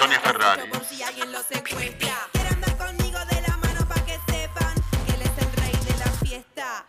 Sonia 0.00 0.18
Ferrari. 0.20 0.62
Por 0.70 0.82
si 0.82 1.02
alguien 1.02 1.30
lo 1.30 1.42
secuestra. 1.42 2.26
Quiere 2.32 2.48
andar 2.48 2.74
conmigo 2.78 3.18
de 3.30 3.42
la 3.42 3.54
mano 3.58 3.86
pa' 3.86 4.02
que 4.06 4.18
sepan 4.32 4.74
que 5.04 5.12
él 5.12 5.20
es 5.20 5.36
el 5.44 5.52
rey 5.60 5.76
de 5.84 5.94
la 5.98 6.10
fiesta. 6.24 6.86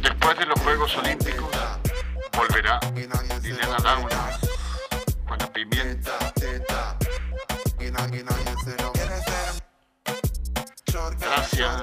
Después 0.00 0.38
de 0.38 0.46
los 0.46 0.58
Juegos 0.60 0.96
Olímpicos, 0.96 1.50
volverá 2.34 2.80
Liliana 2.94 3.76
Downes 3.76 4.16
con 5.28 5.38
la 5.38 5.52
pimienta. 5.52 6.12
Lo 10.94 11.10
Gracias. 11.20 11.82